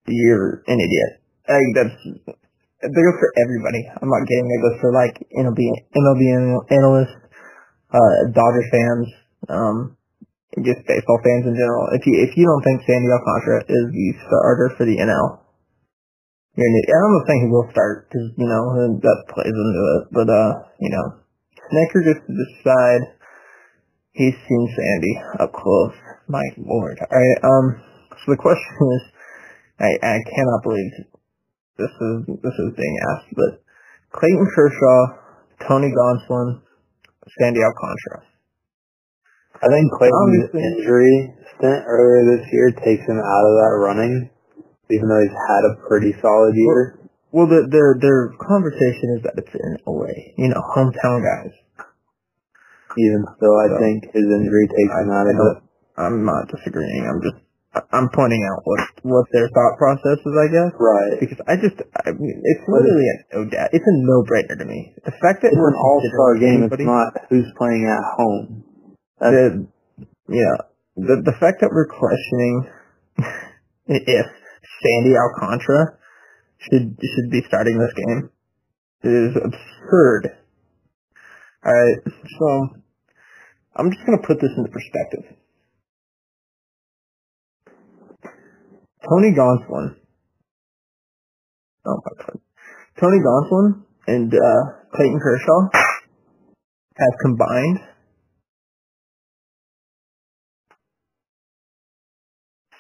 you're 0.07 0.63
an 0.67 0.79
idiot. 0.79 1.11
Like, 1.47 1.69
that's 1.75 2.37
it 2.79 2.95
goes 2.95 3.17
for 3.19 3.31
everybody. 3.43 3.83
I'm 3.91 4.07
not 4.07 4.23
kidding. 4.23 4.47
It 4.47 4.63
goes 4.63 4.79
for 4.79 4.91
like 4.95 5.15
MLB 5.35 5.59
MLB 5.91 6.21
analysts, 6.71 7.15
uh, 7.91 8.31
Dodger 8.31 8.65
fans, 8.71 9.07
um, 9.49 9.97
just 10.57 10.81
baseball 10.89 11.21
fans 11.21 11.45
in 11.45 11.53
general. 11.53 11.93
If 11.93 12.01
you 12.09 12.17
if 12.25 12.33
you 12.33 12.45
don't 12.49 12.63
think 12.65 12.81
Sandy 12.89 13.09
Alcantara 13.13 13.69
is 13.69 13.85
the 13.93 14.07
starter 14.25 14.73
for 14.73 14.85
the 14.89 14.97
NL, 14.97 15.45
you're 16.57 16.65
idiot. 16.65 16.89
I'm 16.89 17.13
not 17.13 17.27
saying 17.29 17.41
he 17.45 17.53
will 17.53 17.69
start 17.69 18.09
because 18.09 18.33
you 18.33 18.49
know 18.49 18.63
that 18.99 19.19
plays 19.29 19.53
into 19.53 19.83
it, 20.01 20.03
but 20.09 20.27
uh, 20.27 20.51
you 20.81 20.89
know, 20.89 21.05
Snitker 21.69 22.01
gets 22.03 22.25
to 22.25 22.33
decide. 22.33 23.03
He's 24.11 24.33
seen 24.33 24.63
Sandy 24.75 25.13
up 25.39 25.53
close. 25.53 25.93
My 26.27 26.43
lord. 26.57 26.97
All 26.99 27.13
right. 27.13 27.39
Um. 27.45 27.81
So 28.25 28.33
the 28.33 28.41
question 28.41 28.75
is, 28.97 29.03
I 29.79 29.89
I 30.01 30.17
cannot 30.25 30.65
believe 30.65 30.91
this 31.77 31.93
is 31.93 32.15
this 32.41 32.57
is 32.57 32.75
being 32.75 32.97
asked, 33.13 33.31
but 33.37 33.61
Clayton 34.11 34.47
Kershaw, 34.51 34.99
Tony 35.69 35.93
Gonsolin, 35.93 36.61
Sandy 37.39 37.61
Alcantara. 37.61 38.28
I 39.59 39.67
think 39.67 39.91
Clayton's 39.91 40.49
injury 40.55 41.35
stint 41.57 41.83
earlier 41.87 42.37
this 42.37 42.47
year 42.51 42.71
takes 42.79 43.03
him 43.03 43.19
out 43.19 43.45
of 43.45 43.53
that 43.59 43.73
running, 43.83 44.29
even 44.89 45.05
though 45.09 45.19
he's 45.21 45.39
had 45.51 45.63
a 45.67 45.73
pretty 45.87 46.15
solid 46.21 46.55
year. 46.55 46.99
Well, 47.31 47.45
the, 47.45 47.67
their 47.69 47.99
their 48.01 48.33
conversation 48.41 49.19
is 49.19 49.21
that 49.27 49.37
it's 49.37 49.53
in 49.53 49.77
LA, 49.85 50.33
you 50.39 50.49
know, 50.49 50.63
hometown 50.73 51.21
guys. 51.21 51.53
Even 52.97 53.21
still, 53.37 53.55
I 53.59 53.67
So, 53.69 53.77
think 53.77 53.97
his 54.15 54.25
injury 54.25 54.65
takes 54.65 54.95
him 54.97 55.11
out 55.13 55.27
of 55.29 55.35
it. 55.37 55.57
I'm 55.99 56.25
not 56.25 56.49
disagreeing. 56.49 57.05
I'm 57.05 57.21
just 57.21 57.37
I'm 57.93 58.09
pointing 58.09 58.41
out 58.49 58.65
what 58.65 58.81
what 59.03 59.25
their 59.29 59.45
thought 59.53 59.77
process 59.77 60.17
is, 60.25 60.33
I 60.33 60.47
guess. 60.49 60.71
Right. 60.73 61.19
Because 61.21 61.37
I 61.45 61.53
just, 61.59 61.77
I 62.01 62.17
mean, 62.17 62.41
it's 62.41 62.65
literally 62.65 63.05
a 63.05 63.15
no 63.35 63.41
doubt. 63.45 63.69
It's 63.77 63.85
a 63.85 63.95
no 64.09 64.25
brainer 64.25 64.57
to 64.57 64.65
me. 64.65 64.95
The 65.05 65.13
fact 65.21 65.45
that 65.45 65.53
It's 65.53 65.57
we're 65.59 65.69
an 65.69 65.77
all-star 65.77 66.31
game. 66.41 66.65
It's 66.65 66.81
not 66.81 67.13
who's 67.29 67.45
playing 67.61 67.85
at 67.85 68.01
home. 68.17 68.65
That's, 69.19 69.35
the, 69.35 69.67
yeah, 70.29 70.55
the 70.95 71.21
the 71.25 71.35
fact 71.39 71.61
that 71.61 71.71
we're 71.71 71.87
questioning 71.87 72.69
if 73.87 74.25
Sandy 74.83 75.15
Alcantara 75.15 75.97
should 76.59 76.97
should 76.99 77.31
be 77.31 77.41
starting 77.47 77.79
this 77.79 77.93
game 77.95 78.29
is 79.03 79.35
absurd. 79.35 80.37
All 81.65 81.73
right, 81.73 81.97
so 82.39 82.69
I'm 83.75 83.91
just 83.91 84.05
gonna 84.05 84.23
put 84.25 84.39
this 84.39 84.51
into 84.55 84.69
perspective. 84.69 85.35
Tony 89.07 89.31
Gonsolin. 89.31 89.95
Oh 91.85 91.97
my 92.05 92.23
god. 92.23 92.39
Tony 92.99 93.17
Gonsolin 93.19 93.83
and 94.07 94.33
uh, 94.33 94.63
Clayton 94.93 95.19
Kershaw 95.19 95.69
have 95.73 97.15
combined 97.21 97.79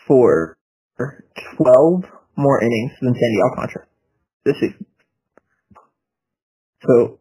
for 0.09 0.57
12 0.97 2.03
more 2.35 2.59
innings 2.65 2.91
than 2.99 3.13
Sandy 3.13 3.39
Alcantara 3.45 3.85
this 4.43 4.55
season. 4.59 4.85
So, 6.81 7.19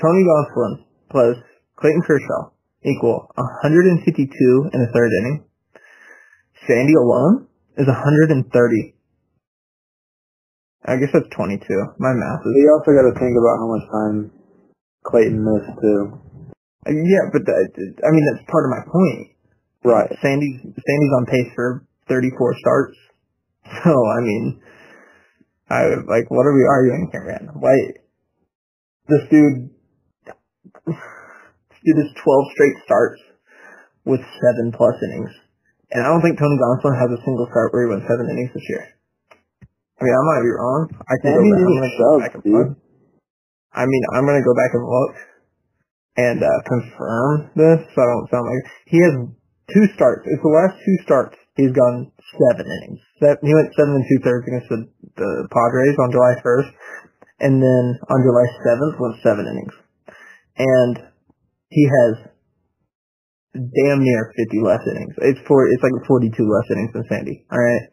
Tony 0.00 0.24
Gonsolin 0.24 0.88
plus 1.10 1.36
Clayton 1.76 2.02
Kershaw 2.06 2.56
equal 2.82 3.28
152 3.36 4.70
in 4.72 4.80
the 4.80 4.90
third 4.94 5.10
inning. 5.20 5.44
Sandy 6.66 6.94
alone 6.94 7.48
is 7.76 7.86
130. 7.86 8.48
I 10.86 10.96
guess 10.96 11.10
that's 11.12 11.28
22. 11.36 11.60
My 11.98 12.14
math 12.14 12.40
is... 12.46 12.54
you 12.56 12.70
also 12.72 12.96
got 12.96 13.04
to 13.04 13.14
think 13.18 13.34
about 13.36 13.60
how 13.60 13.68
much 13.68 13.84
time 13.92 14.16
Clayton 15.04 15.36
missed 15.42 15.74
too. 15.82 16.00
Uh, 16.86 16.94
yeah, 16.94 17.28
but 17.34 17.44
that, 17.44 17.68
I 17.76 18.08
mean, 18.14 18.24
that's 18.32 18.46
part 18.48 18.64
of 18.64 18.70
my 18.72 18.82
point. 18.86 19.37
Right. 19.84 20.10
Sandy's 20.22 20.60
Sandy's 20.60 21.14
on 21.18 21.26
pace 21.26 21.50
for 21.54 21.86
34 22.08 22.54
starts. 22.58 22.96
So 23.84 23.92
I 23.92 24.20
mean, 24.24 24.62
I 25.68 26.00
like 26.08 26.32
what 26.32 26.48
are 26.48 26.56
we 26.56 26.64
arguing 26.64 27.12
here, 27.12 27.28
man? 27.28 27.52
Why 27.52 27.76
this 29.08 29.28
dude? 29.28 29.68
This 30.88 31.80
dude 31.84 32.00
is 32.00 32.10
12 32.16 32.54
straight 32.56 32.76
starts 32.88 33.20
with 34.08 34.24
seven 34.24 34.72
plus 34.72 34.96
innings, 35.04 35.32
and 35.92 36.00
I 36.00 36.08
don't 36.08 36.24
think 36.24 36.40
Tony 36.40 36.56
Gonsolin 36.56 36.96
has 36.96 37.12
a 37.12 37.20
single 37.20 37.44
start 37.52 37.76
where 37.76 37.84
he 37.84 37.92
went 37.92 38.08
seven 38.08 38.24
innings 38.24 38.56
this 38.56 38.64
year. 38.72 38.88
I 40.00 40.04
mean, 40.08 40.16
I 40.16 40.22
might 40.24 40.44
be 40.48 40.52
wrong. 40.56 40.80
I 40.96 41.14
can 41.20 41.32
go 41.36 41.44
back, 41.44 41.92
go 41.92 42.18
back 42.24 42.34
and 42.34 42.44
dude. 42.44 42.52
look. 42.56 42.68
I 43.76 43.84
mean, 43.84 44.02
I'm 44.16 44.24
gonna 44.24 44.40
go 44.48 44.56
back 44.56 44.72
and 44.72 44.84
look 44.88 45.12
and 46.16 46.38
uh, 46.40 46.60
confirm 46.64 47.52
this, 47.52 47.78
so 47.92 47.98
I 48.00 48.06
don't 48.08 48.28
sound 48.32 48.48
like 48.48 48.64
he 48.88 48.98
has 49.04 49.14
two 49.72 49.86
starts. 49.94 50.24
It's 50.26 50.42
the 50.42 50.54
last 50.54 50.76
two 50.80 50.96
starts. 51.04 51.36
He's 51.56 51.74
gone 51.74 52.12
seven 52.38 52.66
innings. 52.66 53.02
That, 53.20 53.42
he 53.42 53.50
went 53.50 53.74
seven 53.74 53.98
and 53.98 54.06
two 54.06 54.20
thirds 54.22 54.46
against 54.46 54.68
the, 54.70 54.80
the 55.18 55.30
Padres 55.50 55.98
on 55.98 56.14
July 56.14 56.34
1st, 56.38 56.70
and 57.42 57.54
then 57.58 57.84
on 57.98 58.18
July 58.22 58.46
7th 58.62 58.94
went 59.00 59.16
seven 59.26 59.44
innings. 59.50 59.74
And 60.58 60.94
he 61.70 61.84
has 61.86 62.12
damn 63.54 64.00
near 64.00 64.32
50 64.36 64.66
less 64.66 64.82
innings. 64.86 65.14
It's 65.24 65.42
four. 65.46 65.66
It's 65.66 65.82
like 65.82 65.94
42 66.06 66.30
less 66.46 66.66
innings 66.70 66.92
than 66.94 67.04
Sandy. 67.10 67.44
All 67.50 67.58
right. 67.58 67.84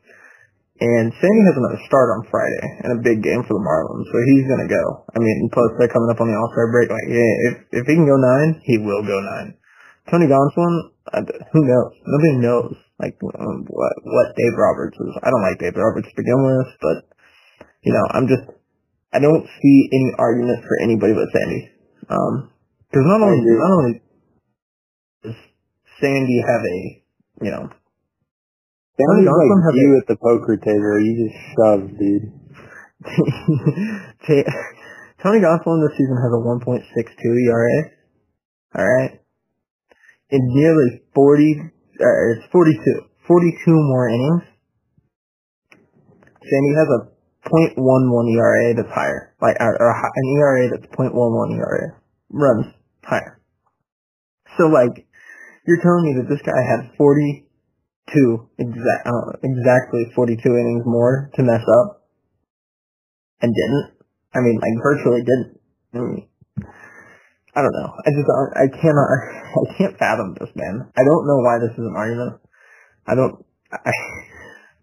And 0.75 1.07
Sandy 1.23 1.43
has 1.47 1.55
another 1.55 1.79
start 1.87 2.11
on 2.19 2.27
Friday 2.27 2.67
and 2.83 2.99
a 2.99 3.03
big 3.03 3.23
game 3.23 3.47
for 3.47 3.55
the 3.55 3.63
Marlins, 3.63 4.11
so 4.11 4.17
he's 4.27 4.43
gonna 4.43 4.67
go. 4.67 5.07
I 5.15 5.23
mean, 5.23 5.47
plus 5.47 5.71
they're 5.79 5.87
coming 5.87 6.11
up 6.11 6.19
on 6.19 6.27
the 6.27 6.35
All 6.35 6.51
Star 6.51 6.67
break. 6.67 6.91
Like, 6.91 7.07
yeah, 7.07 7.33
if 7.47 7.53
if 7.79 7.83
he 7.87 7.95
can 7.95 8.03
go 8.03 8.19
nine, 8.19 8.59
he 8.67 8.75
will 8.83 8.99
go 9.07 9.15
nine. 9.23 9.55
Tony 10.11 10.27
Gonsolin, 10.27 10.91
who 11.53 11.61
knows? 11.65 11.93
Nobody 12.05 12.35
knows. 12.41 12.75
Like 12.99 13.17
um, 13.21 13.65
what 13.67 13.93
what 14.03 14.35
Dave 14.35 14.55
Roberts 14.57 14.97
is. 14.97 15.13
I 15.21 15.29
don't 15.29 15.43
like 15.43 15.59
Dave 15.59 15.75
Roberts 15.75 16.07
to 16.07 16.15
begin 16.15 16.39
with, 16.41 16.69
but 16.81 16.97
you 17.83 17.93
know, 17.93 18.05
I'm 18.11 18.27
just 18.27 18.45
I 19.13 19.19
don't 19.19 19.45
see 19.61 19.89
any 19.93 20.11
argument 20.17 20.63
for 20.63 20.81
anybody 20.81 21.13
but 21.13 21.29
Sandy. 21.31 21.69
Um, 22.09 22.49
because 22.89 23.05
not 23.05 23.21
only 23.21 23.41
not 23.43 23.71
only 23.77 24.01
does 25.23 25.35
Sandy 26.01 26.39
have 26.41 26.63
a 26.63 27.03
you 27.45 27.51
know 27.51 27.69
Sandy's 28.95 29.27
Gonsolin 29.27 29.59
like 29.59 29.67
has 29.67 29.75
you 29.75 29.99
at 29.99 30.07
the 30.07 30.15
poker 30.15 30.55
table. 30.55 31.03
You 31.03 31.13
just 31.19 31.35
shove, 31.51 31.83
dude. 31.99 32.31
Tony 35.21 35.43
Gonsolin 35.43 35.83
this 35.83 35.97
season 35.99 36.15
has 36.15 36.31
a 36.31 36.39
1.62 36.39 36.79
ERA. 36.79 37.91
All 38.75 38.87
right, 38.87 39.19
nearly 40.41 41.01
40, 41.13 41.71
uh, 41.99 42.31
it's 42.35 42.47
42, 42.51 43.01
42 43.27 43.71
more 43.71 44.09
innings. 44.09 44.43
Sandy 46.43 46.73
has 46.77 46.87
a 46.87 47.15
.11 47.45 48.35
ERA 48.35 48.73
that's 48.73 48.93
higher, 48.93 49.33
like 49.41 49.55
or, 49.59 49.77
or 49.79 49.91
an 49.91 50.25
ERA 50.37 50.69
that's 50.69 50.87
.11 50.95 51.57
ERA 51.57 51.95
runs 52.29 52.65
higher. 53.03 53.39
So 54.57 54.67
like, 54.67 55.05
you're 55.67 55.81
telling 55.81 56.05
me 56.05 56.13
that 56.21 56.29
this 56.29 56.41
guy 56.45 56.61
had 56.61 56.95
42 56.97 58.49
exact, 58.57 59.07
exactly 59.43 60.11
42 60.15 60.41
innings 60.41 60.83
more 60.85 61.31
to 61.35 61.43
mess 61.43 61.61
up, 61.81 62.05
and 63.41 63.53
didn't. 63.53 63.91
I 64.33 64.39
mean, 64.41 64.59
like 64.59 64.83
virtually 64.83 65.21
didn't. 65.21 65.59
I, 65.93 65.97
mean, 65.97 66.27
I 67.55 67.63
don't 67.63 67.71
know. 67.71 67.87
I 67.87 68.09
just 68.11 68.27
I 68.27 68.67
cannot 68.67 69.07
I 69.63 69.65
can't 69.79 69.95
fathom 69.95 70.35
this 70.35 70.51
man. 70.59 70.91
I 70.91 71.03
don't 71.07 71.23
know 71.23 71.39
why 71.39 71.55
this 71.63 71.71
is 71.71 71.87
an 71.87 71.95
argument. 71.95 72.43
I 73.07 73.15
don't. 73.15 73.39
I 73.71 73.91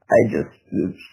I 0.08 0.18
just 0.32 0.56
it's, 0.72 1.04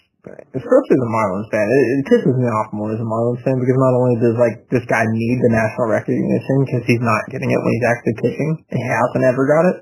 especially 0.56 1.00
the 1.00 1.12
Marlins 1.12 1.52
fan. 1.52 1.68
It, 1.68 1.84
it 2.00 2.08
pisses 2.08 2.36
me 2.36 2.48
off 2.48 2.72
more 2.72 2.96
as 2.96 3.04
a 3.04 3.08
Marlins 3.08 3.44
fan 3.44 3.60
because 3.60 3.76
not 3.76 3.92
only 3.92 4.16
does 4.24 4.40
like 4.40 4.72
this 4.72 4.88
guy 4.88 5.04
need 5.04 5.38
the 5.44 5.52
national 5.52 5.92
recognition 5.92 6.56
because 6.64 6.84
he's 6.88 7.04
not 7.04 7.28
getting 7.28 7.52
it 7.52 7.60
when 7.60 7.74
he's 7.76 7.90
actually 7.92 8.18
pitching, 8.24 8.52
he 8.72 8.80
hasn't 8.80 9.28
ever 9.28 9.44
got 9.44 9.68
it, 9.68 9.78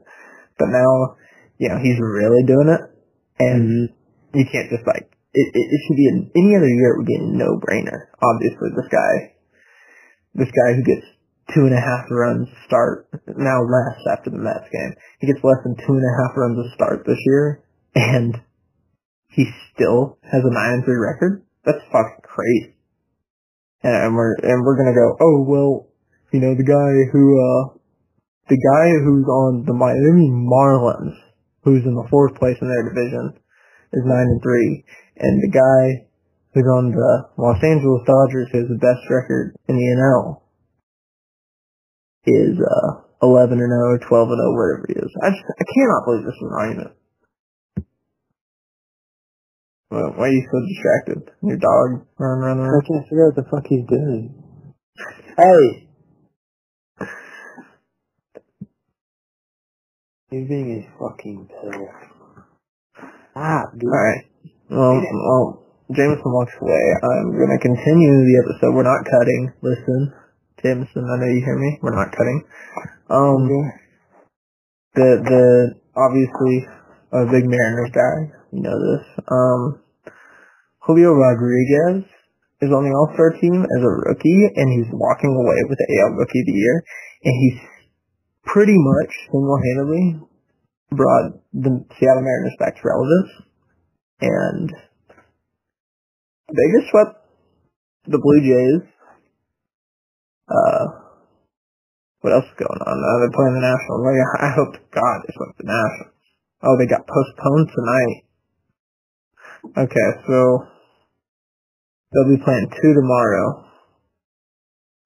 but 0.58 0.74
now 0.74 1.18
you 1.62 1.70
know 1.70 1.78
he's 1.78 2.02
really 2.02 2.42
doing 2.42 2.74
it, 2.74 2.82
and 3.38 3.94
you 4.34 4.46
can't 4.50 4.74
just 4.74 4.86
like 4.90 5.14
it, 5.38 5.48
it, 5.54 5.66
it 5.70 5.80
should 5.86 6.00
be 6.02 6.10
an, 6.10 6.20
any 6.34 6.58
other 6.58 6.70
year 6.70 6.98
it 6.98 6.98
would 6.98 7.10
be 7.10 7.22
a 7.22 7.26
no 7.38 7.62
brainer. 7.62 8.10
Obviously, 8.18 8.74
this 8.74 8.90
guy, 8.90 9.38
this 10.34 10.50
guy 10.50 10.74
who 10.74 10.82
gets 10.82 11.06
two 11.54 11.64
and 11.64 11.74
a 11.74 11.80
half 11.80 12.06
runs 12.12 12.48
start 12.68 13.08
now 13.28 13.60
less 13.64 14.00
after 14.12 14.30
the 14.30 14.38
Mets 14.38 14.68
game. 14.72 14.94
He 15.20 15.28
gets 15.28 15.44
less 15.44 15.64
than 15.64 15.76
two 15.76 15.96
and 15.96 16.04
a 16.04 16.18
half 16.20 16.36
runs 16.36 16.58
to 16.60 16.76
start 16.76 17.06
this 17.06 17.20
year, 17.26 17.64
and 17.96 18.42
he 19.30 19.46
still 19.74 20.18
has 20.24 20.44
a 20.44 20.54
nine 20.54 20.82
and 20.82 20.84
three 20.84 21.00
record. 21.00 21.44
That's 21.66 21.84
fucking 21.92 22.24
crazy. 22.24 22.76
And, 23.84 23.96
and 23.96 24.16
we're 24.16 24.36
and 24.44 24.66
we're 24.66 24.78
gonna 24.78 24.96
go. 24.96 25.16
Oh 25.22 25.46
well, 25.48 25.88
you 26.34 26.40
know 26.40 26.56
the 26.56 26.68
guy 26.68 26.92
who 27.12 27.24
uh 27.38 27.78
the 28.50 28.60
guy 28.60 28.88
who's 29.04 29.28
on 29.28 29.68
the 29.68 29.76
Miami 29.76 30.32
Marlins, 30.32 31.16
who's 31.64 31.84
in 31.84 31.96
the 31.96 32.08
fourth 32.10 32.36
place 32.40 32.58
in 32.62 32.68
their 32.68 32.88
division, 32.88 33.36
is 33.94 34.04
nine 34.08 34.28
and 34.28 34.42
three, 34.42 34.84
and 35.18 35.44
the 35.44 35.52
guy 35.52 36.08
who's 36.54 36.68
on 36.68 36.92
the 36.92 37.12
Los 37.38 37.62
Angeles 37.64 38.08
Dodgers, 38.08 38.50
has 38.54 38.68
the 38.72 38.80
best 38.80 39.04
record 39.12 39.56
in 39.68 39.76
the 39.76 39.88
NL, 40.00 40.47
is 42.28 42.60
uh 42.60 43.08
11 43.24 43.58
and 43.58 43.72
0, 43.72 44.08
12 44.08 44.30
and 44.30 44.42
0, 44.44 44.54
wherever 44.54 44.86
he 44.88 44.94
is. 45.00 45.12
I 45.24 45.32
just 45.32 45.48
I 45.48 45.66
cannot 45.72 46.06
believe 46.06 46.26
this 46.28 46.36
is 46.36 46.44
an 46.44 46.54
argument. 46.54 46.92
Well, 49.90 50.14
why 50.20 50.28
are 50.28 50.32
you 50.32 50.44
so 50.52 50.60
distracted? 50.68 51.32
Your 51.42 51.58
dog 51.58 52.06
running 52.20 52.44
around 52.44 52.58
the 52.60 52.68
I 52.68 52.84
can't 52.84 53.08
figure 53.08 53.32
out 53.32 53.36
what 53.36 53.40
the 53.40 53.50
fuck 53.50 53.66
he's 53.72 53.88
doing. 53.88 54.36
Hey! 55.38 55.88
He's 60.30 60.48
being 60.50 60.84
a 60.84 61.00
fucking 61.00 61.48
pill. 61.48 61.88
Ah, 63.34 63.72
dude. 63.80 63.88
Alright. 63.88 64.26
Well, 64.70 65.00
well, 65.00 65.64
Jameson 65.96 66.34
walks 66.36 66.52
away. 66.60 66.84
I'm 67.00 67.32
going 67.32 67.56
to 67.56 67.64
continue 67.64 68.12
the 68.28 68.44
episode. 68.44 68.76
We're 68.76 68.84
not 68.84 69.08
cutting. 69.08 69.54
Listen, 69.62 70.12
Jameson, 70.64 71.06
I 71.06 71.16
know 71.22 71.30
you 71.30 71.44
hear 71.46 71.58
me. 71.58 71.80
We're 71.82 71.96
not 71.96 72.12
cutting. 72.12 72.44
Um, 73.10 73.46
the 74.96 75.10
the 75.22 75.44
obviously 75.94 76.66
a 77.14 77.30
big 77.30 77.46
Mariners 77.46 77.94
guy. 77.94 78.18
You 78.52 78.62
know 78.66 78.74
this. 78.74 79.06
Um, 79.30 79.62
Julio 80.82 81.14
Rodriguez 81.14 82.10
is 82.62 82.74
on 82.74 82.90
the 82.90 82.96
All 82.96 83.14
Star 83.14 83.38
team 83.38 83.62
as 83.62 83.82
a 83.86 83.94
rookie, 84.10 84.50
and 84.56 84.68
he's 84.74 84.90
walking 84.94 85.30
away 85.30 85.62
with 85.70 85.78
the 85.78 85.90
AL 86.02 86.18
Rookie 86.18 86.42
of 86.42 86.48
the 86.50 86.58
Year, 86.58 86.84
and 87.24 87.34
he's 87.38 87.60
pretty 88.46 88.76
much 88.76 89.12
single 89.30 89.60
handedly 89.62 90.28
brought 90.90 91.38
the 91.54 91.86
Seattle 92.00 92.24
Mariners 92.24 92.58
back 92.58 92.76
to 92.76 92.82
relevance, 92.82 93.32
and 94.22 94.72
they 96.50 96.68
just 96.80 96.90
swept 96.90 97.28
the 98.08 98.18
Blue 98.18 98.42
Jays. 98.42 98.97
Uh, 100.48 100.84
what 102.22 102.34
else 102.34 102.48
is 102.50 102.60
going 102.60 102.82
on? 102.82 102.98
Uh, 102.98 103.16
they're 103.22 103.38
playing 103.38 103.56
the 103.56 103.66
Nationals. 103.68 104.04
Like, 104.08 104.20
I 104.42 104.52
hope 104.56 104.72
to 104.74 104.84
God 104.92 105.16
they 105.24 105.34
swept 105.36 105.58
the 105.60 105.68
Nationals. 105.68 106.16
Oh, 106.64 106.76
they 106.80 106.88
got 106.90 107.06
postponed 107.06 107.70
tonight. 107.70 108.18
Okay, 109.86 110.10
so 110.26 110.66
they'll 112.12 112.34
be 112.34 112.42
playing 112.44 112.72
two 112.72 112.94
tomorrow. 112.96 113.68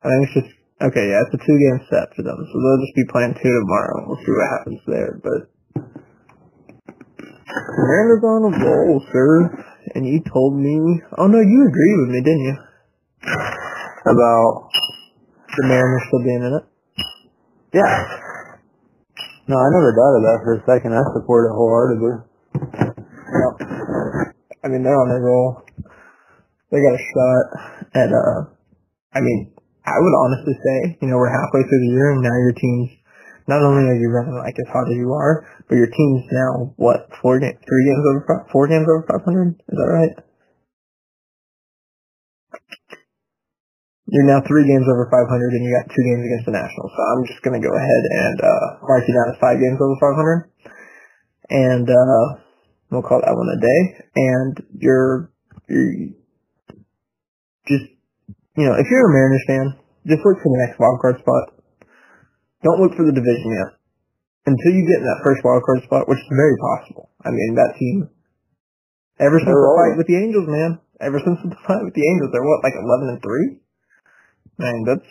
I 0.03 0.09
think 0.09 0.21
it's 0.29 0.37
just 0.41 0.51
okay. 0.81 1.11
Yeah, 1.11 1.21
it's 1.25 1.35
a 1.35 1.41
two 1.45 1.57
game 1.59 1.81
set 1.89 2.15
for 2.15 2.23
them, 2.23 2.39
so 2.39 2.55
they'll 2.55 2.85
just 2.85 2.95
be 2.95 3.11
playing 3.11 3.35
two 3.35 3.53
tomorrow. 3.53 4.05
We'll 4.07 4.21
see 4.23 4.31
what 4.33 4.53
happens 4.57 4.81
there. 4.87 5.19
But 5.21 5.41
Mariners 7.51 8.23
on 8.23 8.53
a 8.53 8.65
roll, 8.65 9.03
sir. 9.11 9.65
And 9.95 10.07
you 10.07 10.21
told 10.31 10.55
me. 10.55 11.01
Oh 11.17 11.27
no, 11.27 11.39
you 11.41 11.67
agreed 11.67 11.97
with 11.99 12.09
me, 12.15 12.21
didn't 12.21 12.45
you? 12.47 12.57
About 14.07 14.69
The 15.57 15.67
Mariners 15.67 16.03
still 16.07 16.23
being 16.23 16.43
in 16.47 16.53
it. 16.55 16.65
yeah. 17.75 17.91
No, 19.47 19.57
I 19.59 19.67
never 19.75 19.91
doubted 19.91 20.23
that 20.23 20.39
for 20.47 20.53
a 20.55 20.61
second. 20.63 20.95
I 20.95 21.03
support 21.11 21.49
it 21.49 21.53
wholeheartedly. 21.55 22.13
I 24.63 24.67
mean, 24.71 24.83
they're 24.83 24.95
on 24.95 25.09
their 25.09 25.19
roll. 25.19 25.63
They 26.71 26.79
got 26.79 26.95
a 26.95 27.03
shot 27.03 27.43
at, 27.99 28.09
uh, 28.15 28.47
I 29.11 29.19
mean, 29.19 29.51
I 29.83 29.97
would 29.99 30.15
honestly 30.23 30.55
say, 30.55 30.97
you 31.01 31.07
know, 31.09 31.17
we're 31.17 31.33
halfway 31.33 31.67
through 31.67 31.83
the 31.83 31.93
year 31.99 32.11
and 32.15 32.23
now 32.23 32.31
your 32.47 32.55
team's, 32.55 32.95
not 33.49 33.59
only 33.59 33.83
are 33.91 33.99
you 33.99 34.07
running 34.07 34.37
like 34.39 34.55
as 34.55 34.71
hot 34.71 34.87
as 34.87 34.95
you 34.95 35.11
are, 35.11 35.43
but 35.67 35.75
your 35.75 35.89
team's 35.91 36.23
now, 36.31 36.71
what, 36.77 37.09
four 37.21 37.39
ga- 37.41 37.59
three 37.67 37.83
games 37.91 38.05
over, 38.07 38.23
fi- 38.23 38.47
four 38.53 38.67
games 38.69 38.87
over 38.87 39.03
500? 39.19 39.49
Is 39.51 39.75
that 39.75 39.91
right? 39.91 40.15
You're 44.11 44.27
now 44.27 44.43
three 44.43 44.67
games 44.67 44.83
over 44.91 45.07
500 45.07 45.23
and 45.55 45.63
you 45.63 45.71
got 45.71 45.87
two 45.87 46.03
games 46.03 46.23
against 46.27 46.45
the 46.51 46.55
Nationals. 46.59 46.91
So 46.91 47.01
I'm 47.15 47.23
just 47.31 47.39
going 47.47 47.55
to 47.55 47.63
go 47.63 47.71
ahead 47.71 48.03
and, 48.11 48.37
uh, 48.43 48.67
mark 48.83 49.07
you 49.07 49.15
down 49.15 49.31
as 49.31 49.39
five 49.39 49.55
games 49.55 49.79
over 49.79 49.95
500. 50.03 50.51
And, 51.47 51.87
uh, 51.87 52.43
we'll 52.91 53.07
call 53.07 53.23
that 53.23 53.31
one 53.31 53.47
a 53.47 53.59
day. 53.63 53.81
And 54.19 54.53
you're, 54.75 55.31
you're 55.71 56.11
just, 57.71 57.87
you 58.59 58.67
know, 58.67 58.75
if 58.75 58.83
you're 58.91 59.07
a 59.07 59.15
Mariners 59.15 59.47
fan, 59.47 59.79
just 60.03 60.19
look 60.27 60.43
for 60.43 60.51
the 60.51 60.61
next 60.67 60.75
wild 60.75 60.99
card 60.99 61.15
spot. 61.23 61.55
Don't 62.67 62.83
look 62.83 62.91
for 62.99 63.07
the 63.07 63.15
division 63.15 63.47
yet. 63.55 63.79
Until 64.43 64.75
you 64.75 64.83
get 64.91 64.99
in 64.99 65.07
that 65.07 65.23
first 65.23 65.39
wild 65.45 65.63
card 65.63 65.87
spot, 65.87 66.11
which 66.11 66.19
is 66.19 66.35
very 66.35 66.57
possible. 66.59 67.15
I 67.23 67.31
mean, 67.31 67.55
that 67.55 67.79
team, 67.79 68.11
ever 69.23 69.39
since 69.39 69.47
They're 69.47 69.55
the 69.55 69.79
fight 69.79 69.95
with 69.95 70.09
the 70.11 70.19
Angels, 70.19 70.47
man, 70.51 70.83
ever 70.99 71.21
since 71.23 71.39
the 71.47 71.55
fight 71.63 71.85
with 71.87 71.95
the 71.95 72.03
Angels, 72.03 72.35
they're 72.35 72.43
what, 72.43 72.59
like 72.59 72.75
11 72.75 73.15
and 73.15 73.21
3? 73.23 73.70
That's, 74.85 75.09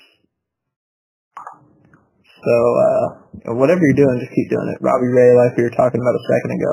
so, 2.40 2.54
uh, 2.54 3.54
whatever 3.54 3.80
you're 3.82 4.06
doing, 4.06 4.20
just 4.20 4.32
keep 4.34 4.48
doing 4.48 4.72
it. 4.72 4.78
Robbie 4.80 5.12
Ray, 5.12 5.36
like 5.36 5.56
we 5.56 5.64
were 5.64 5.76
talking 5.76 6.00
about 6.00 6.14
a 6.14 6.24
second 6.30 6.50
ago, 6.56 6.72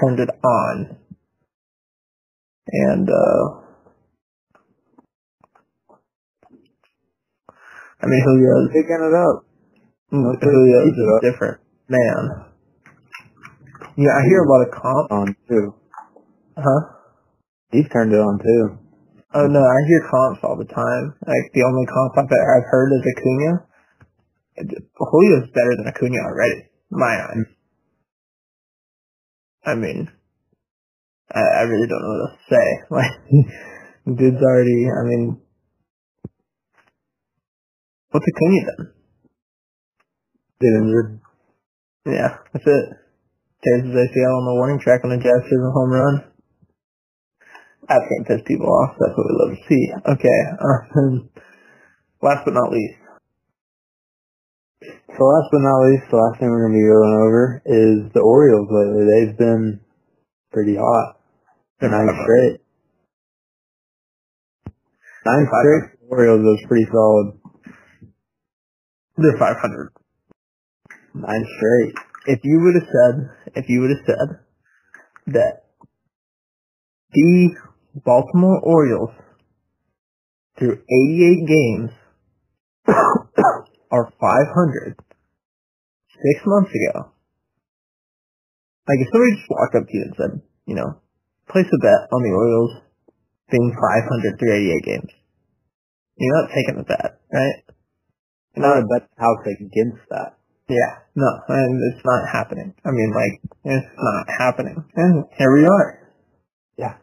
turned 0.00 0.20
it 0.20 0.32
on. 0.42 0.96
And, 2.66 3.08
uh, 3.08 3.64
I 8.02 8.06
mean, 8.06 8.22
Julio's, 8.24 8.68
Picking 8.72 9.00
it 9.00 9.14
up. 9.14 9.44
Julio's 10.10 10.84
keep 10.84 10.94
it 10.98 11.24
is 11.24 11.32
different. 11.32 11.60
Man. 11.88 12.44
Yeah, 13.96 14.10
I 14.18 14.22
hear 14.26 14.42
a 14.42 14.50
lot 14.50 14.66
of 14.66 14.70
comp. 14.72 15.12
On 15.12 15.36
too. 15.48 15.74
Huh? 16.56 16.80
He's 17.70 17.88
turned 17.88 18.12
it 18.12 18.18
on 18.18 18.38
too. 18.38 18.78
Oh 19.34 19.46
no, 19.48 19.58
I 19.58 19.78
hear 19.88 20.08
comps 20.08 20.40
all 20.44 20.56
the 20.56 20.70
time. 20.70 21.14
Like 21.26 21.50
the 21.54 21.66
only 21.66 21.86
comp 21.90 22.14
I've, 22.16 22.30
I've 22.30 22.70
heard 22.70 22.92
is 22.94 23.02
Acuna. 23.02 23.66
Julio's 24.94 25.50
better 25.50 25.74
than 25.76 25.88
Acuna 25.88 26.18
already, 26.22 26.70
my 26.90 27.18
eyes. 27.18 27.50
I 29.66 29.74
mean, 29.74 30.08
I, 31.34 31.40
I 31.40 31.60
really 31.62 31.88
don't 31.88 32.02
know 32.02 32.14
what 32.14 32.30
to 32.30 32.54
say. 32.54 32.66
Like, 34.06 34.18
dude's 34.18 34.42
already. 34.42 34.86
I 34.86 35.02
mean, 35.02 35.40
what's 38.10 38.26
Acuna 38.28 38.60
done? 38.66 38.92
Get 40.60 40.78
injured. 40.78 41.20
Yeah, 42.06 42.36
that's 42.52 42.66
it. 42.66 42.84
Tears 43.64 43.82
his 43.82 43.96
ACL 43.96 44.38
on 44.38 44.44
the 44.44 44.54
warning 44.54 44.78
track 44.78 45.00
on 45.02 45.10
a 45.10 45.16
Jazz 45.16 45.42
season 45.44 45.72
home 45.74 45.90
run. 45.90 46.33
That's 47.88 48.06
gonna 48.08 48.26
piss 48.26 48.42
people 48.46 48.68
off. 48.68 48.96
That's 48.98 49.12
what 49.16 49.26
we 49.28 49.34
love 49.36 49.52
to 49.56 49.62
see. 49.68 49.84
Okay. 50.16 50.40
Um, 50.60 51.28
last 52.22 52.44
but 52.44 52.54
not 52.54 52.72
least, 52.72 52.98
So 55.16 55.22
last 55.22 55.48
but 55.52 55.62
not 55.62 55.80
least, 55.86 56.10
the 56.10 56.16
last 56.16 56.40
thing 56.40 56.50
we're 56.50 56.66
going 56.66 56.74
to 56.74 56.82
be 56.82 56.90
going 56.90 57.16
over 57.22 57.62
is 57.66 57.96
the 58.14 58.20
Orioles 58.20 58.66
lately. 58.66 59.04
They've 59.06 59.38
been 59.38 59.80
pretty 60.52 60.74
hot. 60.74 61.20
They're 61.80 61.90
Nine 61.90 62.08
straight. 62.24 62.60
Nine 65.26 65.46
straight 65.46 65.84
Orioles 66.10 66.42
was 66.42 66.64
pretty 66.66 66.86
solid. 66.90 67.38
they're 69.16 69.38
500. 69.38 69.92
Nine 71.14 71.46
straight. 71.58 71.94
If 72.26 72.40
you 72.42 72.60
would 72.64 72.74
have 72.74 72.88
said, 72.90 73.14
if 73.54 73.68
you 73.68 73.80
would 73.82 73.90
have 73.90 74.06
said 74.06 74.28
that 75.34 75.64
the 77.12 77.54
Baltimore 77.94 78.60
Orioles 78.62 79.14
through 80.58 80.82
88 80.82 81.46
games 81.46 81.90
are 83.90 84.10
500 84.20 84.96
six 86.14 86.40
months 86.46 86.70
ago, 86.70 87.10
like 88.88 88.98
if 89.00 89.08
somebody 89.12 89.36
just 89.36 89.50
walked 89.50 89.74
up 89.74 89.86
to 89.86 89.94
you 89.94 90.02
and 90.02 90.14
said, 90.16 90.32
you 90.66 90.74
know, 90.74 91.00
place 91.48 91.66
a 91.66 91.78
bet 91.82 92.08
on 92.10 92.22
the 92.22 92.34
Orioles 92.34 92.82
being 93.50 93.70
500 93.70 94.38
through 94.38 94.54
88 94.54 94.84
games, 94.84 95.10
you're 96.16 96.42
not 96.42 96.50
taking 96.54 96.76
the 96.78 96.84
bet, 96.84 97.20
right? 97.32 97.58
You're 98.54 98.66
Not 98.66 98.82
a 98.82 98.86
bet 98.86 99.08
house 99.18 99.42
against 99.46 100.02
that. 100.10 100.38
Yeah, 100.68 101.04
no, 101.14 101.28
and 101.48 101.76
it's 101.92 102.04
not 102.04 102.28
happening. 102.32 102.74
I 102.84 102.90
mean, 102.90 103.12
like, 103.12 103.40
it's 103.64 103.86
not 103.98 104.26
happening. 104.38 104.82
And 104.96 105.24
here 105.36 105.52
we 105.52 105.66
are. 105.66 106.08
Yeah. 106.78 106.94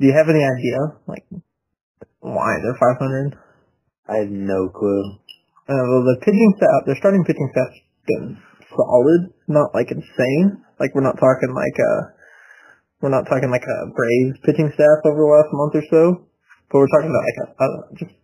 Do 0.00 0.08
you 0.08 0.16
have 0.16 0.32
any 0.32 0.40
idea, 0.40 0.96
like, 1.04 1.28
why 2.24 2.56
they're 2.64 2.80
500? 2.80 3.36
I 4.08 4.24
have 4.24 4.32
no 4.32 4.72
clue. 4.72 5.04
Uh, 5.68 5.76
well, 5.76 6.02
the 6.08 6.24
pitching 6.24 6.56
staff, 6.56 6.88
their 6.88 6.96
starting 6.96 7.20
pitching 7.28 7.52
staff's 7.52 7.84
been 8.08 8.40
solid, 8.72 9.36
not 9.44 9.76
like 9.76 9.92
insane. 9.92 10.64
Like, 10.80 10.96
we're 10.96 11.04
not 11.04 11.20
talking 11.20 11.52
like 11.52 11.76
a, 11.76 11.92
we're 13.04 13.12
not 13.12 13.28
talking 13.28 13.52
like 13.52 13.68
a 13.68 13.78
Braves 13.92 14.40
pitching 14.48 14.72
staff 14.72 15.04
over 15.04 15.20
the 15.20 15.30
last 15.36 15.52
month 15.52 15.76
or 15.76 15.84
so, 15.92 16.02
but 16.72 16.80
we're 16.80 16.94
talking 16.96 17.12
about 17.12 17.28
like 17.28 17.40
a, 17.44 17.68
just 18.00 18.14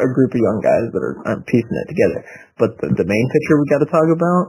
a 0.00 0.08
group 0.08 0.32
of 0.32 0.40
young 0.40 0.64
guys 0.64 0.88
that 0.88 1.04
are, 1.04 1.16
are 1.28 1.44
piecing 1.44 1.78
it 1.84 1.88
together. 1.92 2.20
But 2.56 2.80
the, 2.80 2.96
the 2.96 3.04
main 3.04 3.26
pitcher 3.28 3.60
we 3.60 3.68
got 3.68 3.84
to 3.84 3.92
talk 3.92 4.08
about 4.08 4.44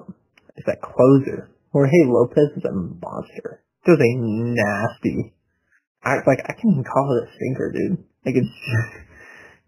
is 0.55 0.63
that 0.71 0.79
closer. 0.79 1.51
Jorge 1.75 2.07
Lopez 2.07 2.55
is 2.55 2.63
a 2.63 2.71
monster. 2.71 3.59
It 3.83 3.91
was 3.91 3.99
a 3.99 4.13
nasty. 4.15 5.36
I 6.07 6.23
like 6.23 6.39
I 6.47 6.53
can 6.55 6.71
even 6.71 6.87
call 6.87 7.19
it 7.19 7.27
a 7.27 7.31
sinker, 7.35 7.67
dude. 7.75 7.99
Like 8.25 8.39
it's 8.39 8.55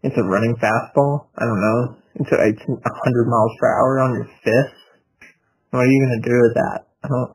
it's 0.03 0.15
a 0.15 0.23
running 0.23 0.55
fastball. 0.55 1.27
I 1.35 1.43
don't 1.43 1.59
know. 1.59 1.97
It's 2.15 2.31
a 2.31 2.39
hundred 2.39 3.27
miles 3.27 3.51
per 3.59 3.67
hour 3.67 3.99
on 3.99 4.13
your 4.15 4.29
fist. 4.39 4.75
What 5.71 5.79
are 5.79 5.85
you 5.85 5.99
gonna 5.99 6.21
do 6.23 6.39
with 6.39 6.53
that? 6.55 6.87
I 7.03 7.07
don't. 7.09 7.33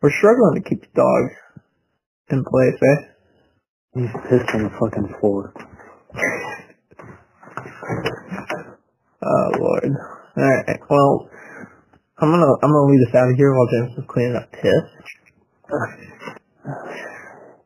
We're 0.00 0.16
struggling 0.16 0.62
to 0.62 0.68
keep 0.68 0.80
the 0.80 0.88
dog 0.96 1.30
in 2.30 2.42
place, 2.42 2.80
eh? 2.80 3.00
He's 4.00 4.12
pissed 4.30 4.54
on 4.54 4.62
the 4.64 4.70
fucking 4.80 5.14
floor. 5.20 5.52
Oh 9.22 9.50
Lord. 9.58 9.92
Alright, 10.38 10.80
well, 10.88 11.28
I'm 12.20 12.28
gonna 12.28 12.52
I'm 12.60 12.68
gonna 12.68 12.90
leave 12.92 13.00
this 13.08 13.16
out 13.16 13.32
of 13.32 13.36
here 13.36 13.52
while 13.56 13.70
James 13.72 13.96
is 13.96 14.04
cleaning 14.04 14.36
up 14.36 14.52
piss. 14.52 14.84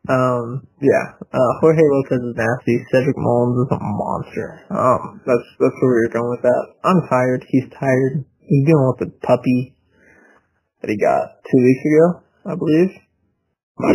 Um, 0.06 0.68
yeah, 0.78 1.16
uh, 1.32 1.52
Jorge 1.58 1.80
Lopez 1.80 2.22
is 2.22 2.36
nasty. 2.36 2.76
Cedric 2.92 3.16
Mullins 3.18 3.66
is 3.66 3.70
a 3.74 3.80
monster. 3.82 4.48
Um, 4.70 5.20
that's 5.26 5.48
that's 5.58 5.78
where 5.82 5.90
we 5.90 6.00
were 6.06 6.14
going 6.14 6.30
with 6.30 6.44
that. 6.46 6.62
I'm 6.84 7.02
tired. 7.10 7.42
He's 7.48 7.66
tired. 7.74 8.22
He's 8.46 8.64
dealing 8.68 8.88
with 8.94 9.00
the 9.02 9.10
puppy 9.26 9.74
that 10.82 10.90
he 10.92 10.98
got 11.02 11.42
two 11.50 11.58
weeks 11.64 11.82
ago, 11.82 12.06
I 12.46 12.54
believe. 12.54 12.90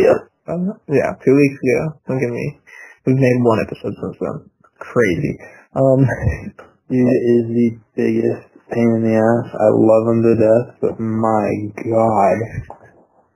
Yeah. 0.02 0.18
Uh, 0.44 0.76
yeah, 0.92 1.14
two 1.24 1.36
weeks 1.36 1.56
ago. 1.56 2.00
Don't 2.08 2.20
give 2.20 2.34
me. 2.34 2.58
We've 3.06 3.16
made 3.16 3.38
one 3.40 3.64
episode 3.64 3.94
since 3.96 4.16
then. 4.20 4.50
Crazy. 4.76 5.38
Um, 5.72 6.04
He 6.90 6.98
is 6.98 7.46
the 7.46 7.78
biggest 7.94 8.49
pain 8.70 8.88
in 8.96 9.02
the 9.02 9.14
ass. 9.18 9.46
I 9.52 9.68
love 9.74 10.04
him 10.08 10.20
to 10.22 10.34
death, 10.38 10.68
but 10.80 10.94
my 11.02 11.46
god, 11.82 12.38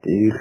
dude. 0.06 0.38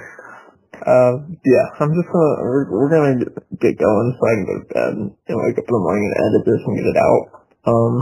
uh, 0.86 1.14
yeah, 1.46 1.66
I'm 1.80 1.92
just 1.96 2.10
gonna, 2.12 2.34
we're, 2.44 2.68
we're 2.70 2.92
gonna 2.92 3.18
get 3.58 3.80
going 3.80 4.08
so 4.14 4.22
I 4.22 4.34
can 4.36 4.46
go 4.46 4.56
to 4.60 4.68
bed 4.70 4.94
and 5.00 5.38
wake 5.42 5.58
up 5.58 5.68
in 5.68 5.74
the 5.74 5.86
morning 5.86 6.06
and 6.06 6.18
edit 6.22 6.44
this 6.44 6.62
and 6.66 6.78
get 6.78 6.92
it 6.92 7.00
out. 7.00 7.24
Um, 7.64 7.94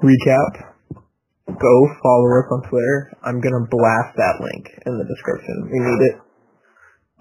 recap. 0.00 0.52
Go 1.46 1.74
follow 2.02 2.28
us 2.42 2.48
on 2.50 2.60
Twitter. 2.68 2.98
I'm 3.22 3.40
gonna 3.40 3.68
blast 3.70 4.18
that 4.18 4.42
link 4.42 4.66
in 4.82 4.98
the 4.98 5.06
description. 5.06 5.70
We 5.70 5.78
need 5.78 6.00
it. 6.10 6.16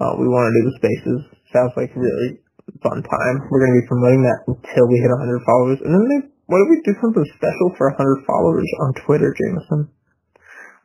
Uh, 0.02 0.16
we 0.20 0.28
want 0.28 0.50
to 0.50 0.56
do 0.60 0.64
the 0.68 0.76
spaces. 0.82 1.20
Sounds 1.54 1.72
like 1.78 1.94
really 1.96 2.42
fun 2.82 3.00
time. 3.00 3.36
We're 3.48 3.64
gonna 3.64 3.80
be 3.80 3.88
promoting 3.88 4.24
that 4.26 4.40
until 4.50 4.86
we 4.90 4.98
hit 5.00 5.14
100 5.14 5.46
followers, 5.46 5.80
and 5.84 5.92
then 5.94 6.04
maybe, 6.10 6.35
what 6.45 6.62
if 6.62 6.67
we 6.69 6.81
do 6.86 6.99
something 7.01 7.25
special 7.36 7.73
for 7.77 7.89
100 7.89 8.25
followers 8.25 8.69
on 8.81 8.93
Twitter, 9.05 9.34
Jameson? 9.34 9.89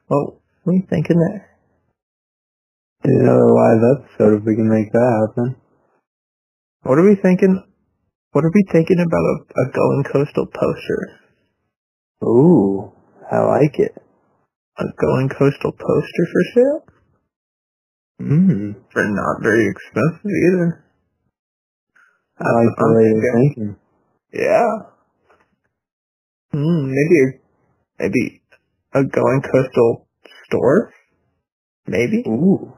Well, 0.09 0.41
what 0.65 0.73
are 0.73 0.77
you 0.77 0.87
thinking 0.89 1.19
there? 1.19 1.51
Do 3.03 3.11
another 3.13 3.49
live 3.49 3.83
episode 3.97 4.41
if 4.41 4.45
we 4.45 4.57
can 4.57 4.69
make 4.69 4.93
that 4.93 5.29
happen. 5.29 5.57
What 6.83 6.99
are 6.99 7.09
we 7.09 7.17
thinking? 7.17 7.63
What 8.33 8.45
are 8.45 8.53
we 8.55 8.65
thinking 8.71 9.01
about 9.01 9.25
a, 9.25 9.37
a 9.61 9.73
going 9.73 10.05
coastal 10.13 10.47
poster? 10.47 11.21
Ooh, 12.25 12.93
I 13.31 13.41
like 13.41 13.79
it. 13.79 13.93
A 14.79 14.85
going 15.01 15.29
coastal 15.29 15.73
poster 15.73 16.25
for 16.33 16.43
sale? 16.55 16.85
Mmm. 18.21 18.75
For 18.93 19.05
not 19.09 19.43
very 19.43 19.67
expensive 19.69 20.31
either. 20.31 20.85
I 22.39 22.49
like 22.53 22.77
the 22.77 22.95
way 22.97 23.05
you're 23.09 23.41
thinking. 23.41 23.77
Yeah. 24.33 24.91
Hmm, 26.51 26.91
maybe 26.91 27.17
a, 27.23 27.29
maybe 28.03 28.43
a 28.95 29.05
going 29.05 29.43
coastal 29.47 30.09
store? 30.47 30.93
Maybe? 31.87 32.27
Ooh. 32.27 32.75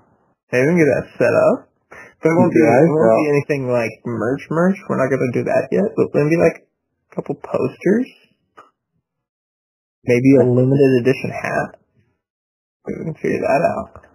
Maybe 0.53 0.65
we 0.65 0.73
can 0.73 0.79
get 0.79 0.91
that 0.93 1.09
set 1.17 1.33
up. 1.33 1.73
But 2.21 2.29
it 2.31 2.37
won't 2.37 2.53
be, 2.53 2.61
Yeah, 2.61 2.85
it 2.85 2.93
won't 2.93 3.25
be 3.25 3.33
anything 3.33 3.63
like 3.73 3.93
merch 4.05 4.45
merch. 4.53 4.77
We're 4.89 5.01
not 5.01 5.11
gonna 5.11 5.33
do 5.33 5.45
that 5.49 5.73
yet. 5.73 5.89
But 5.97 6.13
maybe 6.15 6.37
like 6.37 6.69
a 6.69 7.15
couple 7.17 7.35
posters. 7.41 8.07
Maybe 10.05 10.31
a 10.39 10.45
limited 10.45 11.03
edition 11.03 11.31
hat. 11.33 11.83
Maybe 12.87 12.99
we 13.01 13.05
can 13.11 13.19
figure 13.19 13.43
that 13.43 13.63
out. 13.75 14.07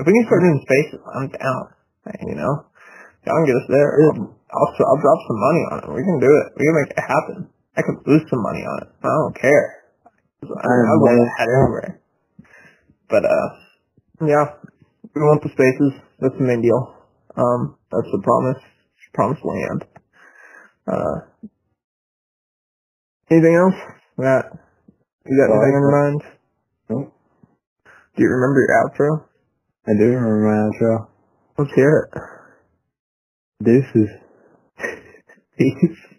If 0.00 0.04
we 0.04 0.12
can 0.12 0.26
start 0.26 0.42
doing 0.42 0.60
spaces, 0.66 1.00
I'm 1.14 1.28
down. 1.32 1.64
You 2.28 2.36
know, 2.36 2.54
y'all 3.24 3.38
can 3.40 3.46
get 3.46 3.60
us 3.62 3.68
there. 3.70 3.88
I'll, 4.04 4.30
I'll 4.30 4.72
I'll 4.74 5.02
drop 5.02 5.20
some 5.26 5.40
money 5.40 5.62
on 5.70 5.76
it. 5.80 5.88
We 5.96 6.04
can 6.04 6.18
do 6.20 6.28
it. 6.28 6.46
We 6.58 6.62
can 6.66 6.76
make 6.76 6.92
it 6.92 7.02
happen. 7.02 7.38
I 7.76 7.82
can 7.82 8.00
lose 8.06 8.24
some 8.30 8.42
money 8.42 8.64
on 8.64 8.82
it. 8.82 8.88
I 9.04 9.08
don't 9.08 9.36
care. 9.36 9.84
I, 10.42 10.48
wear 10.48 11.16
down. 11.16 11.28
that 11.38 11.48
everywhere. 11.48 12.00
But 13.08 13.24
uh, 13.24 13.48
yeah, 14.26 14.44
we 15.14 15.20
want 15.22 15.42
the 15.42 15.50
spaces. 15.50 16.00
That's 16.20 16.34
the 16.38 16.44
main 16.44 16.62
deal. 16.62 16.94
Um, 17.36 17.76
that's 17.92 18.08
the 18.10 18.22
promise. 18.24 18.62
Promised 19.12 19.44
land. 19.44 19.84
Uh, 20.86 21.16
anything 23.30 23.54
else? 23.54 23.74
That 24.18 24.44
you 25.26 25.36
got 25.36 25.52
anything 25.52 25.74
on 25.76 25.82
your 25.82 26.02
mind? 26.02 26.22
Nope. 26.88 27.12
Do 28.16 28.22
you 28.22 28.28
remember 28.28 28.60
your 28.60 28.76
outro? 28.84 29.24
I 29.86 29.92
do 29.98 30.04
remember 30.04 30.48
my 30.48 30.56
outro. 30.68 31.08
Let's 31.58 31.74
hear 31.74 32.08
it. 32.12 33.64
Deuces. 33.64 34.10
Peace. 35.58 36.15